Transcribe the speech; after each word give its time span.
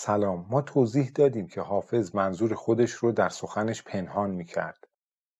سلام 0.00 0.46
ما 0.50 0.62
توضیح 0.62 1.10
دادیم 1.14 1.46
که 1.46 1.60
حافظ 1.60 2.14
منظور 2.14 2.54
خودش 2.54 2.90
رو 2.90 3.12
در 3.12 3.28
سخنش 3.28 3.82
پنهان 3.82 4.30
می 4.30 4.44
کرد. 4.44 4.88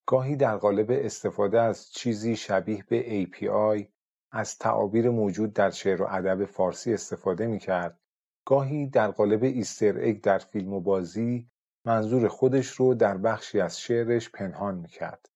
گاهی 0.06 0.36
در 0.36 0.56
قالب 0.56 0.86
استفاده 0.90 1.60
از 1.60 1.92
چیزی 1.92 2.36
شبیه 2.36 2.84
به 2.88 3.24
API 3.24 3.86
از 4.32 4.58
تعابیر 4.58 5.10
موجود 5.10 5.52
در 5.52 5.70
شعر 5.70 6.02
و 6.02 6.06
ادب 6.10 6.44
فارسی 6.44 6.94
استفاده 6.94 7.46
می 7.46 7.58
کرد. 7.58 8.00
گاهی 8.44 8.86
در 8.86 9.10
قالب 9.10 9.42
ایستر 9.42 10.04
اگ 10.04 10.20
در 10.20 10.38
فیلم 10.38 10.72
و 10.72 10.80
بازی 10.80 11.50
منظور 11.84 12.28
خودش 12.28 12.68
رو 12.68 12.94
در 12.94 13.16
بخشی 13.16 13.60
از 13.60 13.80
شعرش 13.80 14.30
پنهان 14.30 14.74
می 14.74 14.88
کرد. 14.88 15.28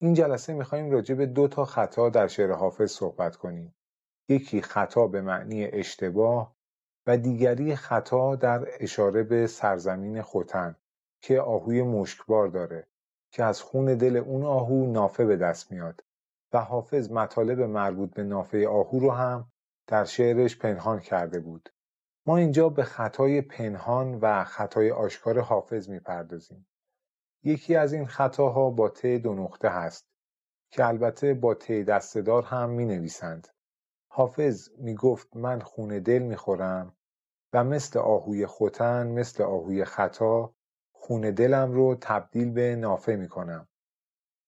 این 0.00 0.14
جلسه 0.14 0.52
می 0.52 0.64
خواهیم 0.64 0.90
راجع 0.90 1.14
به 1.14 1.26
دو 1.26 1.48
تا 1.48 1.64
خطا 1.64 2.10
در 2.10 2.26
شعر 2.26 2.52
حافظ 2.52 2.90
صحبت 2.92 3.36
کنیم. 3.36 3.74
یکی 4.28 4.62
خطا 4.62 5.06
به 5.06 5.20
معنی 5.22 5.64
اشتباه 5.64 6.57
و 7.08 7.16
دیگری 7.16 7.76
خطا 7.76 8.36
در 8.36 8.68
اشاره 8.80 9.22
به 9.22 9.46
سرزمین 9.46 10.22
خوتن 10.22 10.76
که 11.20 11.40
آهوی 11.40 11.82
مشکبار 11.82 12.48
داره 12.48 12.86
که 13.30 13.44
از 13.44 13.62
خون 13.62 13.94
دل 13.94 14.16
اون 14.16 14.44
آهو 14.44 14.92
نافه 14.92 15.24
به 15.24 15.36
دست 15.36 15.72
میاد 15.72 16.04
و 16.52 16.58
حافظ 16.58 17.10
مطالب 17.10 17.60
مربوط 17.60 18.14
به 18.14 18.22
نافه 18.22 18.68
آهو 18.68 18.98
رو 18.98 19.10
هم 19.10 19.52
در 19.86 20.04
شعرش 20.04 20.58
پنهان 20.58 21.00
کرده 21.00 21.40
بود. 21.40 21.68
ما 22.26 22.36
اینجا 22.36 22.68
به 22.68 22.82
خطای 22.82 23.40
پنهان 23.40 24.14
و 24.14 24.44
خطای 24.44 24.90
آشکار 24.90 25.40
حافظ 25.40 25.88
می‌پردازیم. 25.88 26.66
یکی 27.44 27.76
از 27.76 27.92
این 27.92 28.06
خطاها 28.06 28.70
با 28.70 28.88
ت 28.88 29.06
دو 29.06 29.34
نقطه 29.34 29.68
هست 29.68 30.08
که 30.70 30.86
البته 30.86 31.34
با 31.34 31.54
ت 31.54 31.72
دستدار 31.72 32.42
هم 32.42 32.70
می 32.70 32.84
نویسند. 32.84 33.48
حافظ 34.08 34.68
می 34.78 34.94
گفت 34.94 35.36
من 35.36 35.60
خون 35.60 35.98
دل 35.98 36.18
می 36.18 36.36
خورم 36.36 36.94
و 37.52 37.64
مثل 37.64 37.98
آهوی 37.98 38.46
خوتن 38.46 39.06
مثل 39.06 39.42
آهوی 39.42 39.84
خطا 39.84 40.54
خون 40.92 41.30
دلم 41.30 41.72
رو 41.72 41.96
تبدیل 42.00 42.50
به 42.50 42.76
نافه 42.76 43.16
می 43.16 43.28
کنم. 43.28 43.68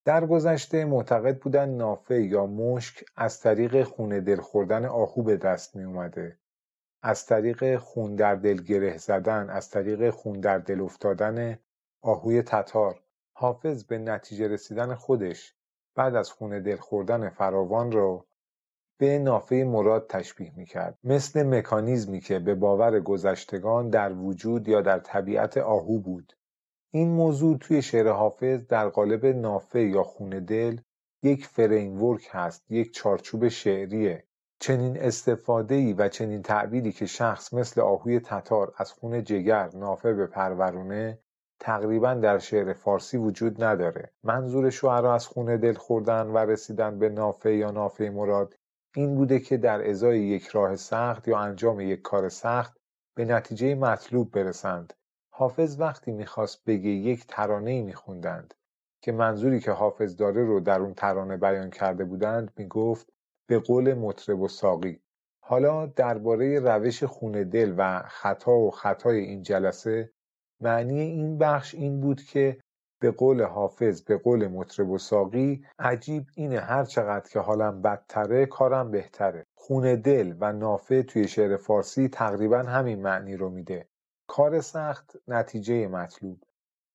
در 0.04 0.26
گذشته 0.26 0.84
معتقد 0.84 1.38
بودن 1.38 1.68
نافه 1.68 2.22
یا 2.22 2.46
مشک 2.46 3.04
از 3.16 3.40
طریق 3.40 3.82
خون 3.82 4.20
دل 4.20 4.40
خوردن 4.40 4.84
آهو 4.84 5.22
به 5.22 5.36
دست 5.36 5.76
می 5.76 5.84
اومده. 5.84 6.38
از 7.02 7.26
طریق 7.26 7.76
خون 7.76 8.14
در 8.14 8.34
دل 8.34 8.62
گره 8.62 8.98
زدن، 8.98 9.50
از 9.50 9.70
طریق 9.70 10.10
خون 10.10 10.40
در 10.40 10.58
دل 10.58 10.80
افتادن 10.80 11.58
آهوی 12.02 12.42
تتار 12.42 13.00
حافظ 13.32 13.84
به 13.84 13.98
نتیجه 13.98 14.48
رسیدن 14.48 14.94
خودش 14.94 15.54
بعد 15.94 16.14
از 16.14 16.30
خون 16.30 16.62
دل 16.62 16.76
خوردن 16.76 17.28
فراوان 17.28 17.92
رو 17.92 18.26
به 19.00 19.18
نافه 19.18 19.64
مراد 19.64 20.06
تشبیه 20.08 20.52
می‌کرد. 20.56 20.98
مثل 21.04 21.42
مکانیزمی 21.42 22.20
که 22.20 22.38
به 22.38 22.54
باور 22.54 23.00
گذشتگان 23.00 23.90
در 23.90 24.12
وجود 24.12 24.68
یا 24.68 24.80
در 24.80 24.98
طبیعت 24.98 25.58
آهو 25.58 25.98
بود. 25.98 26.32
این 26.90 27.08
موضوع 27.08 27.58
توی 27.58 27.82
شعر 27.82 28.08
حافظ 28.08 28.66
در 28.66 28.88
قالب 28.88 29.26
نافه 29.26 29.82
یا 29.82 30.02
خون 30.02 30.30
دل 30.30 30.80
یک 31.22 31.46
فریمورک 31.46 32.28
هست 32.30 32.70
یک 32.70 32.94
چارچوب 32.94 33.48
شعریه. 33.48 34.24
چنین 34.58 34.96
استفاده 34.96 35.94
و 35.94 36.08
چنین 36.08 36.42
تعبیری 36.42 36.92
که 36.92 37.06
شخص 37.06 37.54
مثل 37.54 37.80
آهوی 37.80 38.20
تتار 38.20 38.72
از 38.76 38.92
خون 38.92 39.24
جگر 39.24 39.70
نافه 39.74 40.12
به 40.12 40.26
پرورونه 40.26 41.18
تقریبا 41.60 42.14
در 42.14 42.38
شعر 42.38 42.72
فارسی 42.72 43.16
وجود 43.16 43.64
نداره. 43.64 44.10
منظور 44.22 44.70
شعرا 44.70 45.14
از 45.14 45.26
خون 45.26 45.56
دل 45.56 45.74
خوردن 45.74 46.26
و 46.26 46.38
رسیدن 46.38 46.98
به 46.98 47.08
نافه 47.08 47.54
یا 47.54 47.70
نافه 47.70 48.10
مراد 48.10 48.59
این 48.96 49.14
بوده 49.14 49.40
که 49.40 49.56
در 49.56 49.88
ازای 49.88 50.20
یک 50.20 50.46
راه 50.46 50.76
سخت 50.76 51.28
یا 51.28 51.38
انجام 51.38 51.80
یک 51.80 52.02
کار 52.02 52.28
سخت 52.28 52.76
به 53.16 53.24
نتیجه 53.24 53.74
مطلوب 53.74 54.30
برسند. 54.30 54.92
حافظ 55.34 55.80
وقتی 55.80 56.12
می‌خواست 56.12 56.64
بگه 56.64 56.90
یک 56.90 57.26
ترانه 57.26 57.70
ای 57.70 57.82
میخوندند 57.82 58.54
که 59.02 59.12
منظوری 59.12 59.60
که 59.60 59.70
حافظ 59.70 60.16
داره 60.16 60.44
رو 60.44 60.60
در 60.60 60.80
اون 60.80 60.94
ترانه 60.94 61.36
بیان 61.36 61.70
کرده 61.70 62.04
بودند 62.04 62.52
می‌گفت 62.56 63.12
به 63.48 63.58
قول 63.58 63.94
مطرب 63.94 64.40
و 64.40 64.48
ساقی 64.48 65.00
حالا 65.44 65.86
درباره 65.86 66.60
روش 66.60 67.04
خون 67.04 67.32
دل 67.32 67.74
و 67.76 68.02
خطا 68.08 68.52
و 68.52 68.70
خطای 68.70 69.18
این 69.18 69.42
جلسه 69.42 70.12
معنی 70.60 71.00
این 71.00 71.38
بخش 71.38 71.74
این 71.74 72.00
بود 72.00 72.22
که 72.22 72.60
به 73.00 73.10
قول 73.10 73.42
حافظ 73.42 74.02
به 74.02 74.16
قول 74.16 74.48
مطرب 74.48 74.90
و 74.90 74.98
ساقی 74.98 75.64
عجیب 75.78 76.26
اینه 76.34 76.60
هر 76.60 76.84
چقدر 76.84 77.30
که 77.30 77.40
حالم 77.40 77.82
بدتره 77.82 78.46
کارم 78.46 78.90
بهتره. 78.90 79.46
خون 79.54 79.94
دل 79.94 80.34
و 80.40 80.52
نافه 80.52 81.02
توی 81.02 81.28
شعر 81.28 81.56
فارسی 81.56 82.08
تقریبا 82.08 82.58
همین 82.58 83.02
معنی 83.02 83.36
رو 83.36 83.50
میده. 83.50 83.88
کار 84.26 84.60
سخت 84.60 85.16
نتیجه 85.28 85.88
مطلوب. 85.88 86.44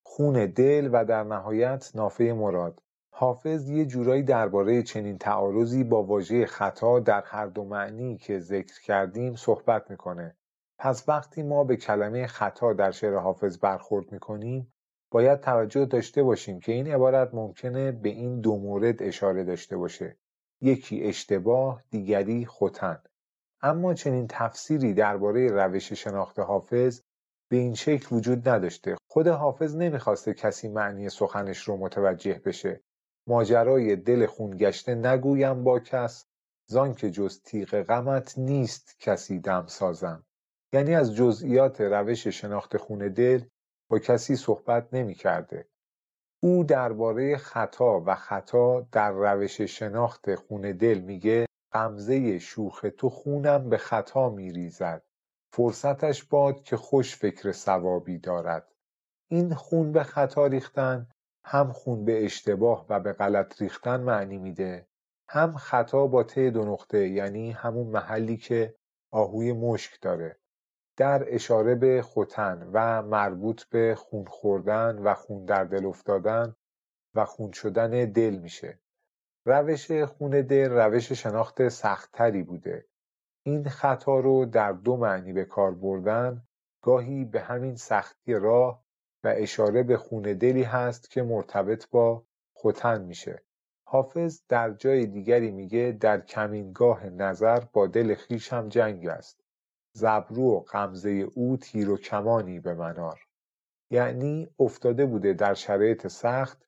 خون 0.03 0.45
دل 0.45 0.89
و 0.93 1.05
در 1.05 1.23
نهایت 1.23 1.91
نافه 1.95 2.33
مراد. 2.33 2.81
حافظ 3.11 3.69
یه 3.69 3.85
جورایی 3.85 4.23
درباره 4.23 4.83
چنین 4.83 5.17
تعارضی 5.17 5.83
با 5.83 6.03
واژه 6.03 6.45
خطا 6.45 6.99
در 6.99 7.23
هر 7.25 7.45
دو 7.45 7.63
معنی 7.63 8.17
که 8.17 8.39
ذکر 8.39 8.81
کردیم 8.81 9.35
صحبت 9.35 9.91
می‌کنه. 9.91 10.35
پس 10.79 11.09
وقتی 11.09 11.43
ما 11.43 11.63
به 11.63 11.75
کلمه 11.75 12.27
خطا 12.27 12.73
در 12.73 12.91
شعر 12.91 13.15
حافظ 13.15 13.57
برخورد 13.57 14.11
می‌کنیم 14.11 14.73
باید 15.11 15.39
توجه 15.39 15.85
داشته 15.85 16.23
باشیم 16.23 16.59
که 16.59 16.71
این 16.71 16.87
عبارت 16.87 17.33
ممکنه 17.33 17.91
به 17.91 18.09
این 18.09 18.41
دو 18.41 18.57
مورد 18.57 19.03
اشاره 19.03 19.43
داشته 19.43 19.77
باشه. 19.77 20.17
یکی 20.61 21.03
اشتباه 21.03 21.83
دیگری 21.89 22.45
خوتن 22.45 22.99
اما 23.61 23.93
چنین 23.93 24.25
تفسیری 24.29 24.93
درباره 24.93 25.47
روش 25.47 25.93
شناخت 25.93 26.39
حافظ 26.39 27.01
به 27.49 27.57
این 27.57 27.73
شکل 27.73 28.15
وجود 28.15 28.49
نداشته. 28.49 28.95
خود 29.07 29.27
حافظ 29.27 29.75
نمی‌خواسته 29.75 30.33
کسی 30.33 30.67
معنی 30.67 31.09
سخنش 31.09 31.67
رو 31.67 31.77
متوجه 31.77 32.41
بشه. 32.45 32.81
ماجرای 33.27 33.95
دل 33.95 34.25
خونگشته 34.25 34.95
نگویم 34.95 35.63
با 35.63 35.79
کس 35.79 36.25
زان 36.69 36.93
که 36.93 37.11
جز 37.11 37.41
تیغ 37.41 37.81
غمت 37.81 38.37
نیست 38.37 38.95
کسی 38.99 39.39
دم 39.39 39.65
سازم. 39.67 40.25
یعنی 40.73 40.95
از 40.95 41.15
جزئیات 41.15 41.81
روش 41.81 42.27
شناخت 42.27 42.77
خون 42.77 43.07
دل 43.07 43.41
با 43.89 43.99
کسی 43.99 44.35
صحبت 44.35 44.93
نمی 44.93 45.13
کرده. 45.13 45.67
او 46.43 46.63
درباره 46.63 47.37
خطا 47.37 48.03
و 48.05 48.15
خطا 48.15 48.81
در 48.91 49.11
روش 49.11 49.61
شناخت 49.61 50.35
خون 50.35 50.61
دل 50.61 50.99
میگه 50.99 51.45
غمزه 51.73 52.39
شوخ 52.39 52.85
تو 52.97 53.09
خونم 53.09 53.69
به 53.69 53.77
خطا 53.77 54.29
میریزد. 54.29 55.03
فرصتش 55.53 56.23
باد 56.23 56.63
که 56.63 56.77
خوش 56.77 57.15
فکر 57.15 57.51
ثوابی 57.51 58.17
دارد. 58.17 58.71
این 59.27 59.53
خون 59.53 59.91
به 59.91 60.03
خطا 60.03 60.47
ریختن 60.47 61.07
هم 61.45 61.71
خون 61.71 62.05
به 62.05 62.25
اشتباه 62.25 62.85
و 62.89 62.99
به 62.99 63.13
غلط 63.13 63.61
ریختن 63.61 64.01
معنی 64.01 64.37
میده. 64.37 64.87
هم 65.29 65.57
خطا 65.57 66.07
با 66.07 66.23
ته 66.23 66.49
دو 66.49 66.65
نقطه 66.65 67.07
یعنی 67.07 67.51
همون 67.51 67.87
محلی 67.87 68.37
که 68.37 68.75
آهوی 69.11 69.53
مشک 69.53 70.01
داره. 70.01 70.39
در 70.97 71.35
اشاره 71.35 71.75
به 71.75 72.01
ختن 72.01 72.69
و 72.73 73.01
مربوط 73.01 73.63
به 73.63 73.95
خون 73.95 74.25
خوردن 74.25 74.97
و 74.97 75.13
خون 75.13 75.45
در 75.45 75.63
دل 75.63 75.85
افتادن 75.85 76.55
و 77.15 77.25
خون 77.25 77.51
شدن 77.51 77.89
دل 77.89 78.35
میشه. 78.35 78.79
روش 79.45 79.91
خون 79.91 80.29
دل 80.29 80.69
روش 80.69 81.11
شناخت 81.11 81.67
سختتری 81.67 82.43
بوده. 82.43 82.85
این 83.43 83.69
خطا 83.69 84.19
رو 84.19 84.45
در 84.45 84.71
دو 84.71 84.97
معنی 84.97 85.33
به 85.33 85.45
کار 85.45 85.71
بردن. 85.71 86.43
گاهی 86.81 87.25
به 87.25 87.41
همین 87.41 87.75
سختی 87.75 88.33
راه 88.33 88.83
و 89.23 89.33
اشاره 89.37 89.83
به 89.83 89.97
خون 89.97 90.21
دلی 90.21 90.63
هست 90.63 91.09
که 91.09 91.23
مرتبط 91.23 91.89
با 91.89 92.25
ختن 92.59 93.01
میشه. 93.01 93.43
حافظ 93.87 94.41
در 94.49 94.71
جای 94.71 95.05
دیگری 95.05 95.51
میگه 95.51 95.97
در 95.99 96.21
کمینگاه 96.21 97.09
نظر 97.09 97.59
با 97.59 97.87
دل 97.87 98.15
خیشم 98.15 98.69
جنگ 98.69 99.07
است. 99.07 99.44
زبرو 99.97 100.43
و 100.43 100.59
غمزه 100.59 101.09
او 101.09 101.57
تیر 101.57 101.89
و 101.89 101.97
کمانی 101.97 102.59
به 102.59 102.73
منار. 102.73 103.19
یعنی 103.91 104.49
افتاده 104.59 105.05
بوده 105.05 105.33
در 105.33 105.53
شرایط 105.53 106.07
سخت 106.07 106.65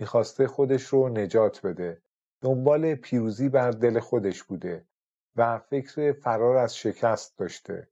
می‌خواسته 0.00 0.46
خودش 0.46 0.82
رو 0.82 1.08
نجات 1.08 1.66
بده. 1.66 2.02
دنبال 2.40 2.94
پیروزی 2.94 3.48
بر 3.48 3.70
دل 3.70 4.00
خودش 4.00 4.42
بوده 4.42 4.84
و 5.36 5.58
فکر 5.58 6.12
فرار 6.12 6.56
از 6.56 6.76
شکست 6.76 7.38
داشته. 7.38 7.88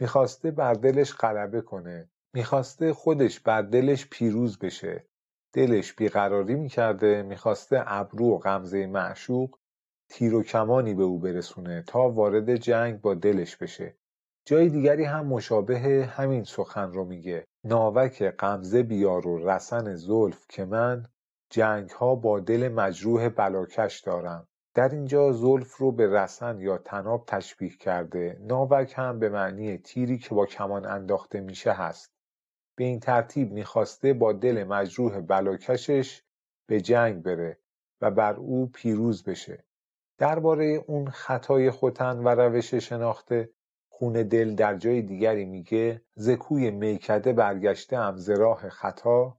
می‌خواسته 0.00 0.50
بر 0.50 0.74
دلش 0.74 1.14
غلبه 1.14 1.60
کنه. 1.60 2.08
می‌خواسته 2.34 2.92
خودش 2.92 3.40
بر 3.40 3.62
دلش 3.62 4.06
پیروز 4.10 4.58
بشه. 4.58 5.04
دلش 5.52 5.92
بیقراری 5.92 6.54
می‌کرده. 6.54 7.22
می‌خواسته 7.22 7.82
ابرو 7.86 8.26
و 8.26 8.38
غمزه 8.38 8.86
معشوق 8.86 9.58
تیر 10.08 10.34
و 10.34 10.42
کمانی 10.42 10.94
به 10.94 11.02
او 11.02 11.18
برسونه 11.18 11.84
تا 11.86 12.10
وارد 12.10 12.56
جنگ 12.56 13.00
با 13.00 13.14
دلش 13.14 13.56
بشه. 13.56 13.96
جای 14.44 14.68
دیگری 14.68 15.04
هم 15.04 15.26
مشابه 15.26 15.78
همین 16.10 16.44
سخن 16.44 16.92
رو 16.92 17.04
میگه. 17.04 17.46
ناوک 17.64 18.22
غمزه 18.22 18.82
بیار 18.82 19.26
و 19.26 19.50
رسن 19.50 19.94
زلف 19.94 20.46
که 20.48 20.64
من 20.64 21.06
جنگ 21.50 21.90
ها 21.90 22.14
با 22.14 22.40
دل 22.40 22.68
مجروح 22.68 23.28
بلاکش 23.28 24.00
دارم. 24.00 24.48
در 24.74 24.88
اینجا 24.88 25.32
زلف 25.32 25.76
رو 25.76 25.92
به 25.92 26.06
رسن 26.06 26.60
یا 26.60 26.78
تناب 26.78 27.24
تشبیه 27.26 27.76
کرده. 27.76 28.38
ناوک 28.40 28.94
هم 28.96 29.18
به 29.18 29.28
معنی 29.28 29.78
تیری 29.78 30.18
که 30.18 30.34
با 30.34 30.46
کمان 30.46 30.86
انداخته 30.86 31.40
میشه 31.40 31.72
هست. 31.72 32.12
به 32.76 32.84
این 32.84 33.00
ترتیب 33.00 33.52
می‌خواسته 33.52 34.12
با 34.12 34.32
دل 34.32 34.64
مجروح 34.64 35.20
بلاکشش 35.20 36.22
به 36.66 36.80
جنگ 36.80 37.22
بره 37.22 37.58
و 38.00 38.10
بر 38.10 38.34
او 38.34 38.66
پیروز 38.66 39.24
بشه. 39.24 39.64
درباره 40.18 40.84
اون 40.86 41.10
خطای 41.10 41.70
خوتن 41.70 42.18
و 42.18 42.28
روش 42.28 42.74
شناخته 42.74 43.50
خون 44.02 44.12
دل 44.12 44.54
در 44.54 44.76
جای 44.76 45.02
دیگری 45.02 45.44
میگه 45.44 46.02
زکوی 46.14 46.70
میکده 46.70 47.32
برگشته 47.32 47.96
ام 47.96 48.16
ز 48.16 48.30
راه 48.30 48.68
خطا 48.68 49.38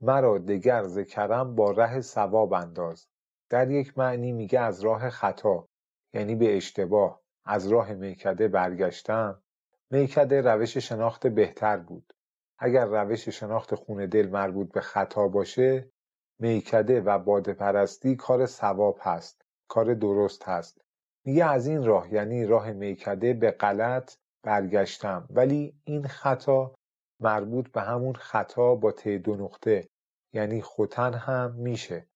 مرا 0.00 0.38
دگر 0.38 0.84
ز 0.84 0.98
کرم 0.98 1.54
با 1.54 1.70
ره 1.70 2.00
ثواب 2.00 2.52
انداز. 2.52 3.06
در 3.50 3.70
یک 3.70 3.98
معنی 3.98 4.32
میگه 4.32 4.60
از 4.60 4.80
راه 4.80 5.10
خطا 5.10 5.68
یعنی 6.12 6.34
به 6.34 6.56
اشتباه 6.56 7.22
از 7.44 7.68
راه 7.68 7.94
میکده 7.94 8.48
برگشتم. 8.48 9.42
میکده 9.90 10.40
روش 10.40 10.78
شناخت 10.78 11.26
بهتر 11.26 11.76
بود. 11.76 12.12
اگر 12.58 12.84
روش 12.84 13.28
شناخت 13.28 13.74
خون 13.74 14.06
دل 14.06 14.28
مربوط 14.28 14.72
به 14.72 14.80
خطا 14.80 15.28
باشه 15.28 15.90
میکده 16.38 17.00
و 17.00 17.18
باده 17.18 17.52
پرستی 17.52 18.16
کار 18.16 18.46
ثواب 18.46 18.98
هست 19.00 19.42
کار 19.68 19.94
درست 19.94 20.48
هست. 20.48 20.87
میگه 21.28 21.44
از 21.44 21.66
این 21.66 21.84
راه 21.84 22.14
یعنی 22.14 22.46
راه 22.46 22.72
میکده 22.72 23.34
به 23.34 23.50
غلط 23.50 24.14
برگشتم. 24.42 25.28
ولی 25.30 25.74
این 25.84 26.06
خطا 26.06 26.74
مربوط 27.20 27.72
به 27.72 27.80
همون 27.80 28.14
خطا 28.14 28.74
با 28.74 28.92
ت 28.92 29.08
دو 29.08 29.36
نقطه 29.36 29.88
یعنی 30.32 30.62
خوتن 30.62 31.14
هم 31.14 31.54
میشه. 31.54 32.06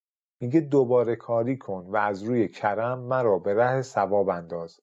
میگه 0.40 0.60
دوباره 0.60 1.16
کاری 1.16 1.56
کن 1.56 1.86
و 1.88 1.96
از 1.96 2.22
روی 2.22 2.48
کرم 2.48 2.98
مرا 2.98 3.38
به 3.38 3.54
ره 3.54 3.82
ثواب 3.82 4.28
انداز. 4.28 4.80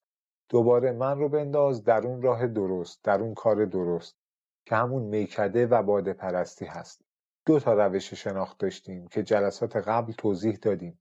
دوباره 0.49 0.91
من 0.91 1.19
رو 1.19 1.29
بنداز 1.29 1.83
در 1.83 2.07
اون 2.07 2.21
راه 2.21 2.47
درست 2.47 3.03
در 3.03 3.21
اون 3.21 3.33
کار 3.33 3.65
درست 3.65 4.17
که 4.65 4.75
همون 4.75 5.03
میکده 5.03 5.67
و 5.67 5.83
باده 5.83 6.13
پرستی 6.13 6.65
هست. 6.65 7.01
دو 7.45 7.59
تا 7.59 7.73
روش 7.73 8.13
شناخت 8.13 8.59
داشتیم 8.59 9.07
که 9.07 9.23
جلسات 9.23 9.75
قبل 9.75 10.13
توضیح 10.13 10.57
دادیم. 10.61 10.99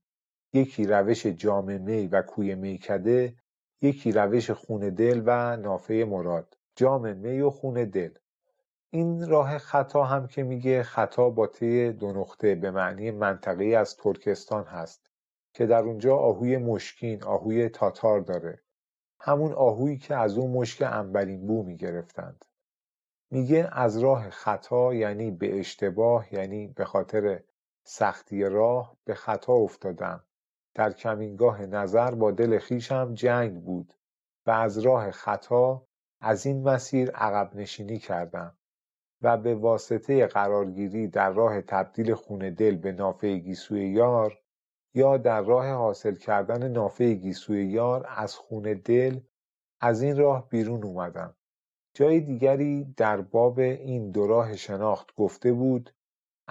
یکی 0.53 0.85
روش 0.85 1.25
جام 1.25 1.81
می 1.81 2.07
و 2.07 2.21
کوی 2.21 2.55
میکده 2.55 3.35
یکی 3.81 4.11
روش 4.11 4.51
خون 4.51 4.89
دل 4.89 5.21
و 5.25 5.57
نافه 5.57 6.05
مراد. 6.09 6.57
جام 6.75 7.17
می 7.17 7.41
و 7.41 7.49
خون 7.49 7.73
دل. 7.73 8.11
این 8.89 9.27
راه 9.29 9.57
خطا 9.57 10.03
هم 10.03 10.27
که 10.27 10.43
میگه 10.43 10.83
خطا 10.83 11.29
با 11.29 11.47
طی 11.47 11.91
دو 11.91 12.13
نقطه 12.13 12.55
به 12.55 12.71
معنی 12.71 13.11
منطقه 13.11 13.65
از 13.65 13.97
ترکستان 13.97 14.63
هست 14.63 15.09
که 15.53 15.65
در 15.65 15.83
اونجا 15.83 16.17
آهوی 16.17 16.57
مشکین 16.57 17.23
آهوی 17.23 17.69
تاتار 17.69 18.19
داره. 18.19 18.61
همون 19.19 19.53
آهویی 19.53 19.97
که 19.97 20.15
از 20.15 20.37
اون 20.37 20.51
مشک 20.51 20.81
انبرین 20.81 21.47
بو 21.47 21.63
می‌گرفتند. 21.63 22.45
میگه 23.31 23.69
از 23.71 23.97
راه 23.97 24.29
خطا 24.29 24.93
یعنی 24.93 25.31
به 25.31 25.59
اشتباه 25.59 26.33
یعنی 26.33 26.67
به 26.67 26.85
خاطر 26.85 27.43
سختی 27.83 28.43
راه 28.43 28.97
به 29.05 29.13
خطا 29.13 29.53
افتادم. 29.53 30.23
در 30.79 30.93
کمینگاه 30.93 31.65
نظر 31.65 32.11
با 32.11 32.31
دل 32.31 32.59
خویشم 32.59 33.13
جنگ 33.13 33.63
بود 33.63 33.93
و 34.45 34.51
از 34.51 34.77
راه 34.77 35.11
خطا 35.11 35.87
از 36.21 36.45
این 36.45 36.63
مسیر 36.69 37.11
عقب 37.11 37.55
نشینی 37.55 37.99
کردم 37.99 38.57
و 39.21 39.37
به 39.37 39.55
واسطه 39.55 40.27
قرارگیری 40.27 41.07
در 41.07 41.29
راه 41.29 41.61
تبدیل 41.61 42.13
خون 42.13 42.39
دل 42.53 42.75
به 42.75 42.91
نافه 42.91 43.37
گیسوی 43.37 43.89
یار 43.89 44.39
یا 44.93 45.17
در 45.17 45.41
راه 45.41 45.71
حاصل 45.71 46.15
کردن 46.15 46.67
نافه 46.67 47.13
گیسوی 47.13 47.65
یار 47.65 48.05
از 48.09 48.35
خون 48.35 48.81
دل 48.85 49.19
از 49.81 50.01
این 50.01 50.17
راه 50.17 50.49
بیرون 50.49 50.83
اومدم. 50.83 51.35
جای 51.93 52.19
دیگری 52.19 52.93
در 52.97 53.21
باب 53.21 53.59
این 53.59 54.11
دو 54.11 54.27
راه 54.27 54.55
شناخت 54.55 55.15
گفته 55.15 55.53
بود 55.53 55.93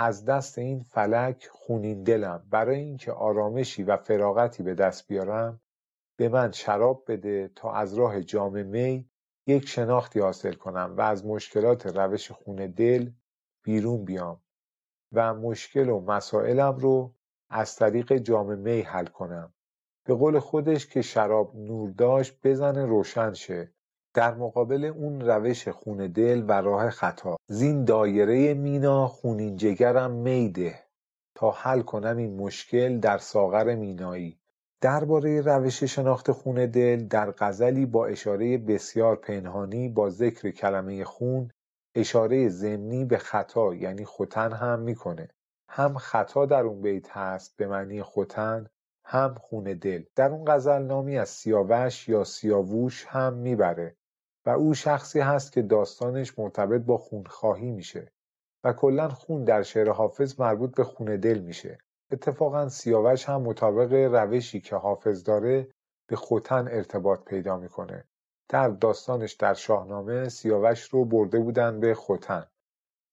از 0.00 0.25
دست 0.25 0.59
این 0.59 0.81
فلک 0.81 1.49
خونین 1.53 2.03
دلم. 2.03 2.47
برای 2.50 2.79
اینکه 2.79 3.12
آرامشی 3.12 3.83
و 3.83 3.97
فراغتی 3.97 4.62
به 4.62 4.75
دست 4.75 5.09
بیارم 5.09 5.61
به 6.17 6.29
من 6.29 6.53
شراب 6.53 7.05
بده 7.09 7.50
تا 7.56 7.73
از 7.73 7.95
راه 7.95 8.23
جام 8.23 8.67
می 8.67 9.11
یک 9.47 9.69
شناختی 9.69 10.21
حاصل 10.21 10.53
کنم 10.53 10.95
و 10.97 11.00
از 11.00 11.27
مشکلات 11.27 11.87
روش 11.87 12.31
خون 12.33 12.56
دل 12.56 13.11
بیرون 13.62 14.05
بیام 14.05 14.41
و 15.12 15.35
مشکل 15.35 15.89
و 15.89 16.00
مسائلم 16.00 16.77
رو 16.77 17.15
از 17.50 17.77
طریق 17.77 18.17
جام 18.17 18.59
می 18.59 18.81
حل 18.81 19.06
کنم. 19.06 19.53
به 20.05 20.15
قول 20.15 20.39
خودش 20.39 20.87
که 20.87 21.03
شراب 21.03 21.56
نور 21.56 21.91
داشت 21.91 22.39
بزنه 22.45 22.87
روشن 22.87 23.33
شه. 23.33 23.73
در 24.14 24.34
مقابل 24.34 24.84
اون 24.84 25.20
روش 25.20 25.69
خون 25.69 26.06
دل 26.06 26.44
و 26.49 26.52
راه 26.52 26.90
خطا. 26.90 27.37
زین 27.46 27.84
دایره 27.84 28.55
مینا 28.55 29.08
خونین 29.08 29.56
جگرم 29.56 30.10
میده 30.10 30.75
تا 31.34 31.50
حل 31.50 31.81
کنم 31.81 32.16
این 32.16 32.37
مشکل 32.37 32.99
در 32.99 33.19
ساغر 33.19 33.75
مینایی. 33.75 34.38
درباره 34.81 35.40
روش 35.40 35.84
شناخت 35.84 36.32
خون 36.32 36.66
دل 36.66 37.06
در 37.06 37.34
غزلی 37.38 37.87
با 37.87 38.06
اشاره 38.06 38.58
بسیار 38.58 39.16
پنهانی 39.16 39.88
با 39.88 40.11
ذکر 40.11 40.50
کلمه 40.50 41.04
خون 41.04 41.50
اشاره 41.94 42.49
ضمنی 42.49 43.04
به 43.04 43.19
خطا 43.19 43.75
یعنی 43.75 44.04
خوتن 44.04 44.52
هم 44.52 44.81
می‌کنه. 44.81 45.28
هم 45.69 45.99
خطا 45.99 46.46
در 46.46 46.62
اون 46.62 46.82
بیت 46.82 47.16
هست 47.16 47.56
به 47.56 47.66
معنی 47.66 48.02
خوتن 48.02 48.66
هم 49.10 49.34
خون 49.34 49.64
دل. 49.64 50.05
در 50.16 50.31
اون 50.31 50.44
غزل 50.44 50.82
نامی 50.82 51.19
از 51.19 51.28
سیاوش 51.28 52.08
یا 52.08 52.25
سیاووش 52.25 53.06
هم 53.08 53.34
می‌بره 53.34 53.96
و 54.46 54.50
او 54.50 54.75
شخصی 54.75 55.20
هست 55.20 55.52
که 55.52 55.62
داستانش 55.62 56.38
مرتبط 56.38 56.81
با 56.81 56.99
خونخواهی 56.99 57.70
میشه 57.70 58.12
و 58.64 58.72
کلا 58.72 59.08
خون 59.08 59.44
در 59.44 59.62
شعر 59.62 59.90
حافظ 59.90 60.40
مربوط 60.40 60.76
به 60.76 60.84
خون 60.84 61.16
دل 61.16 61.38
میشه. 61.38 61.78
اتفاقا 62.12 62.69
سیاوش 62.69 63.28
هم 63.28 63.43
مطابق 63.43 63.93
روشی 63.93 64.60
که 64.60 64.76
حافظ 64.76 65.25
داره 65.25 65.69
به 66.08 66.16
خوتن 66.16 66.69
ارتباط 66.69 67.25
پیدا 67.25 67.56
می‌کنه. 67.56 68.04
در 68.49 68.69
داستانش 68.69 69.32
در 69.32 69.54
شاهنامه 69.54 70.28
سیاوش 70.28 70.82
رو 70.82 71.04
برده 71.04 71.38
بودن 71.38 71.81
به 71.81 71.94
خوتن. 71.94 72.46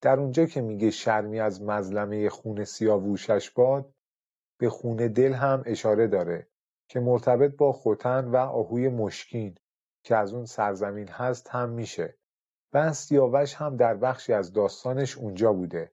در 0.00 0.20
اونجا 0.20 0.46
که 0.46 0.60
میگه 0.60 0.90
شرمی 0.90 1.40
از 1.40 1.62
مظلمه 1.62 2.28
خون 2.28 2.64
سیاووشش 2.64 3.50
باد 3.50 3.92
به 4.58 4.70
خون 4.70 4.96
دل 4.96 5.32
هم 5.32 5.62
اشاره 5.66 6.06
داره 6.06 6.46
که 6.88 7.00
مرتبط 7.00 7.56
با 7.56 7.72
خوتن 7.72 8.24
و 8.28 8.36
آهوی 8.36 8.88
مشکین 8.88 9.58
که 10.02 10.16
از 10.16 10.32
اون 10.32 10.44
سرزمین 10.44 11.08
هست 11.08 11.48
هم 11.48 11.68
میشه. 11.68 12.16
و 12.72 12.92
سیاوش 12.92 13.54
هم 13.54 13.76
در 13.76 13.94
بخشی 13.94 14.32
از 14.32 14.52
داستانش 14.52 15.18
اونجا 15.18 15.52
بوده. 15.52 15.92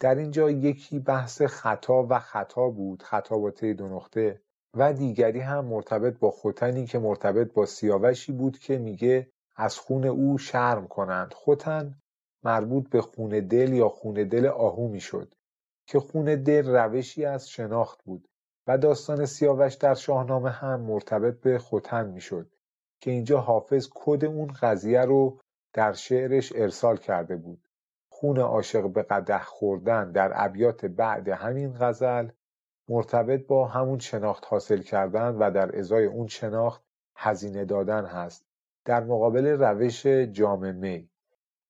در 0.00 0.14
اینجا 0.14 0.50
یکی 0.50 0.98
بحث 0.98 1.42
خطا 1.42 2.06
و 2.10 2.18
خطا 2.18 2.68
بود 2.68 3.02
خطا 3.02 3.38
با 3.38 3.50
دو 3.50 3.88
نقطه 3.88 4.42
و 4.74 4.92
دیگری 4.92 5.40
هم 5.40 5.64
مرتبط 5.64 6.18
با 6.18 6.30
خوتنی 6.30 6.86
که 6.86 6.98
مرتبط 6.98 7.52
با 7.52 7.66
سیاوشی 7.66 8.32
بود 8.32 8.58
که 8.58 8.78
میگه 8.78 9.32
از 9.56 9.78
خون 9.78 10.04
او 10.04 10.38
شرم 10.38 10.88
کنند. 10.88 11.34
خوتن 11.34 11.94
مربوط 12.42 12.90
به 12.90 13.00
خون 13.00 13.28
دل 13.28 13.72
یا 13.72 13.88
خون 13.88 14.14
دل 14.14 14.46
آهو 14.46 14.88
می‌شد. 14.88 15.34
که 15.90 16.00
خون 16.00 16.24
دل 16.42 16.68
روشی 16.68 17.24
از 17.24 17.50
شناخت 17.50 18.04
بود 18.04 18.28
و 18.66 18.78
داستان 18.78 19.26
سیاوش 19.26 19.74
در 19.74 19.94
شاهنامه 19.94 20.50
هم 20.50 20.80
مرتبط 20.80 21.40
به 21.40 21.58
خوتن 21.58 22.06
می‌شد 22.06 22.50
که 23.00 23.10
اینجا 23.10 23.40
حافظ 23.40 23.88
کد 23.94 24.24
اون 24.24 24.52
قضیه 24.60 25.00
رو 25.00 25.40
در 25.72 25.92
شعرش 25.92 26.52
ارسال 26.56 26.96
کرده 26.96 27.36
بود. 27.36 27.68
خون 28.08 28.38
عاشق 28.38 28.88
به 28.88 29.02
قدح 29.02 29.42
خوردن 29.42 30.12
در 30.12 30.32
ابیات 30.34 30.86
بعد 30.86 31.28
همین 31.28 31.76
غزل 31.78 32.28
مرتبط 32.88 33.46
با 33.46 33.66
همون 33.66 33.98
شناخت 33.98 34.44
حاصل 34.46 34.82
کردن 34.82 35.34
و 35.34 35.50
در 35.50 35.78
ازای 35.78 36.06
اون 36.06 36.26
شناخت 36.26 36.82
هزینه 37.16 37.64
دادن 37.64 38.04
هست 38.04 38.46
در 38.84 39.04
مقابل 39.04 39.46
روش 39.46 40.06
جام 40.06 40.74
می. 40.74 41.10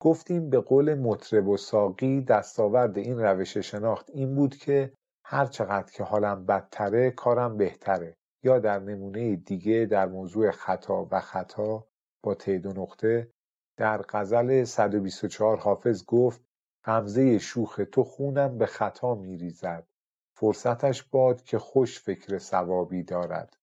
گفتیم 0.00 0.50
به 0.50 0.61
قول 0.61 0.95
مطرب 0.95 1.49
و 1.49 1.57
ساقی 1.57 2.21
دستاورد 2.21 2.99
این 2.99 3.19
روش 3.19 3.57
شناخت 3.57 4.11
این 4.11 4.35
بود 4.35 4.57
که 4.57 4.92
هر 5.25 5.47
چقدر 5.47 5.92
که 5.92 6.04
حالم 6.04 6.47
بدتره 6.47 7.11
کارم 7.11 7.57
بهتره 7.57 8.16
یا 8.42 8.59
در 8.59 8.78
نمونه 8.78 9.37
دیگه 9.37 9.87
در 9.90 10.07
موضوع 10.07 10.50
خطا 10.50 11.09
و 11.11 11.21
خطا 11.21 11.87
با 12.23 12.35
ت 12.35 12.50
دو 12.50 12.73
نقطه 12.73 13.30
در 13.76 14.04
غزل 14.09 14.64
124 14.64 15.57
حافظ 15.57 16.04
گفت 16.04 16.40
غمزه 16.85 17.38
شوخ 17.38 17.80
تو 17.92 18.04
خونم 18.04 18.59
به 18.59 18.66
خطا 18.66 19.14
میریزد 19.14 19.87
فرصتش 20.37 21.02
باد 21.02 21.42
که 21.42 21.59
خوش 21.59 22.00
فکر 22.00 22.38
ثوابی 22.38 23.02
دارد. 23.02 23.57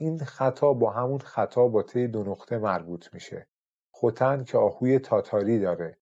این 0.00 0.18
خطا 0.18 0.72
با 0.72 0.90
همون 0.90 1.18
خطا 1.18 1.68
با 1.68 1.82
ت 1.82 1.98
دو 1.98 2.24
نقطه 2.24 2.58
مربوط 2.58 3.14
میشه. 3.14 3.46
خوتن 4.02 4.44
که 4.44 4.58
آهوی 4.58 4.98
تاتاری 4.98 5.58
داره 5.58 5.98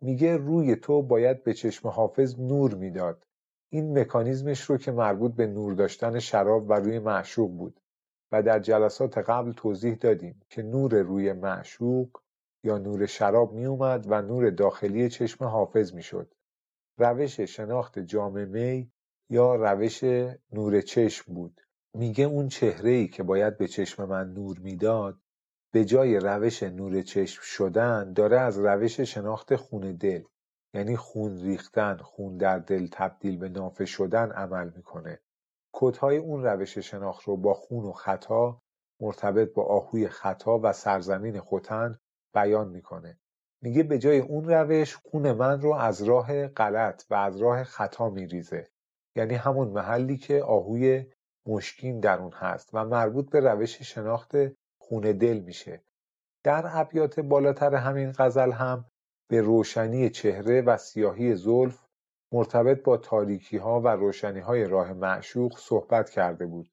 میگه 0.00 0.36
روی 0.36 0.76
تو 0.76 1.02
باید 1.02 1.44
به 1.44 1.54
چشم 1.54 1.88
حافظ 1.88 2.40
نور 2.40 2.74
می‌داد 2.74 3.26
این 3.72 3.98
مکانیزمش 3.98 4.62
رو 4.62 4.78
که 4.78 4.92
مربوط 4.92 5.32
به 5.32 5.46
نور 5.46 5.74
داشتن 5.74 6.18
شراب 6.18 6.70
و 6.70 6.72
روی 6.72 6.98
معشوق 6.98 7.50
بود 7.50 7.80
و 8.32 8.42
در 8.42 8.58
جلسات 8.58 9.18
قبل 9.18 9.52
توضیح 9.52 9.94
دادیم 9.94 10.42
که 10.50 10.62
نور 10.62 11.02
روی 11.02 11.32
معشوق 11.32 12.08
یا 12.64 12.78
نور 12.78 13.06
شراب 13.06 13.52
می 13.52 13.66
اومد 13.66 14.04
و 14.08 14.22
نور 14.22 14.50
داخلی 14.50 15.08
چشم 15.08 15.44
حافظ 15.44 15.94
می 15.94 16.02
شد. 16.02 16.34
روش 16.98 17.40
شناخت 17.40 17.98
جام 17.98 18.48
می 18.48 18.90
یا 19.30 19.54
روش 19.54 20.04
نور 20.52 20.80
چشم 20.80 21.34
بود. 21.34 21.60
میگه 21.94 22.24
اون 22.24 22.48
چهره 22.48 22.90
ای 22.90 23.08
که 23.08 23.22
باید 23.22 23.58
به 23.58 23.68
چشم 23.68 24.04
من 24.04 24.32
نور 24.32 24.58
می‌داد 24.58 25.20
به 25.72 25.84
جای 25.84 26.16
روش 26.16 26.62
نور 26.62 27.02
چشم 27.02 27.42
شدن 27.42 28.12
داره 28.12 28.40
از 28.40 28.58
روش 28.58 29.00
شناخت 29.00 29.56
خون 29.56 29.92
دل 29.92 30.22
یعنی 30.74 30.96
خون 30.96 31.40
ریختن 31.40 31.96
خون 31.96 32.36
در 32.36 32.58
دل 32.58 32.88
تبدیل 32.92 33.38
به 33.38 33.48
نافه 33.48 33.84
شدن 33.84 34.30
عمل 34.30 34.70
می‌کنه. 34.76 35.20
کدهای 35.72 36.16
اون 36.16 36.42
روش 36.42 36.78
شناخت 36.78 37.24
رو 37.24 37.36
با 37.36 37.54
خون 37.54 37.84
و 37.84 37.92
خطا 37.92 38.62
مرتبط 39.00 39.52
با 39.52 39.64
آهوی 39.64 40.08
خطا 40.08 40.60
و 40.62 40.72
سرزمین 40.72 41.40
خوتن 41.40 41.98
بیان 42.34 42.68
می‌کنه. 42.68 43.18
میگه 43.62 43.82
به 43.82 43.98
جای 43.98 44.18
اون 44.18 44.48
روش 44.48 44.96
خون 44.96 45.32
من 45.32 45.60
رو 45.60 45.72
از 45.72 46.02
راه 46.02 46.46
غلط 46.46 47.04
و 47.10 47.14
از 47.14 47.36
راه 47.36 47.64
خطا 47.64 48.10
میریزه. 48.10 48.68
یعنی 49.16 49.34
همون 49.34 49.68
محلی 49.68 50.16
که 50.16 50.42
آهوی 50.42 51.06
مشکین 51.46 52.00
در 52.00 52.18
اون 52.18 52.32
هست 52.32 52.70
و 52.72 52.84
مربوط 52.84 53.30
به 53.30 53.40
روش 53.40 53.82
شناخت 53.82 54.32
خون 54.88 55.00
دل 55.00 55.38
میشه. 55.38 55.82
در 56.44 56.64
ابیات 56.66 57.20
بالاتر 57.20 57.74
همین 57.74 58.12
غزل 58.18 58.52
هم 58.52 58.84
به 59.30 59.40
روشنی 59.40 60.10
چهره 60.10 60.62
و 60.62 60.76
سیاهی 60.76 61.34
زلف 61.34 61.84
مرتبط 62.32 62.82
با 62.82 62.96
تاریکی 62.96 63.56
ها 63.56 63.80
و 63.80 63.88
روشنی 63.88 64.40
های 64.40 64.64
راه 64.64 64.92
معشوق 64.92 65.58
صحبت 65.58 66.10
کرده 66.10 66.46
بود. 66.46 66.70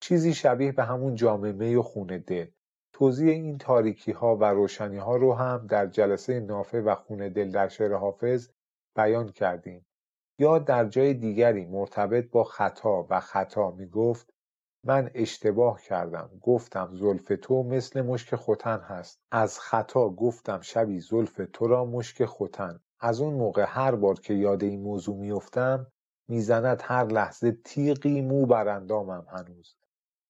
چیزی 0.00 0.34
شبیه 0.34 0.72
به 0.72 0.84
همون 0.84 1.14
جامعه 1.14 1.78
و 1.78 1.82
خون 1.82 2.06
دل. 2.06 2.46
توضیح 2.92 3.30
این 3.30 3.58
تاریکی 3.58 4.12
ها 4.12 4.36
و 4.36 4.44
روشنی 4.44 4.96
ها 4.96 5.16
رو 5.16 5.34
هم 5.34 5.66
در 5.66 5.86
جلسه 5.86 6.40
نافه 6.40 6.80
و 6.80 6.94
خون 6.94 7.28
دل 7.28 7.50
در 7.50 7.68
شعر 7.68 7.94
حافظ 7.94 8.48
بیان 8.96 9.28
کردیم. 9.28 9.86
یا 10.38 10.58
در 10.58 10.84
جای 10.84 11.14
دیگری 11.14 11.66
مرتبط 11.66 12.30
با 12.30 12.44
خطا 12.44 13.06
و 13.10 13.20
خطا 13.20 13.70
می 13.70 13.86
گفت 13.86 14.34
من 14.84 15.10
اشتباه 15.14 15.82
کردم. 15.82 16.30
گفتم 16.42 16.90
زلف 16.92 17.32
تو 17.42 17.62
مثل 17.62 18.02
مشک 18.02 18.34
خوتن 18.34 18.80
هست. 18.80 19.20
از 19.30 19.58
خطا 19.58 20.08
گفتم 20.08 20.60
شبی 20.60 21.00
زلف 21.00 21.40
تو 21.52 21.66
را 21.66 21.84
مشک 21.84 22.24
خوتن 22.24 22.80
از 23.00 23.20
اون 23.20 23.34
موقع 23.34 23.64
هر 23.68 23.94
بار 23.94 24.20
که 24.20 24.34
یاد 24.34 24.64
این 24.64 24.82
موضوع 24.82 25.16
میفتم 25.16 25.86
می‌زند 26.28 26.82
هر 26.84 27.04
لحظه 27.04 27.52
تیغی 27.52 28.20
مو 28.20 28.46
بر 28.46 28.68
اندامم 28.68 29.26
هنوز. 29.30 29.76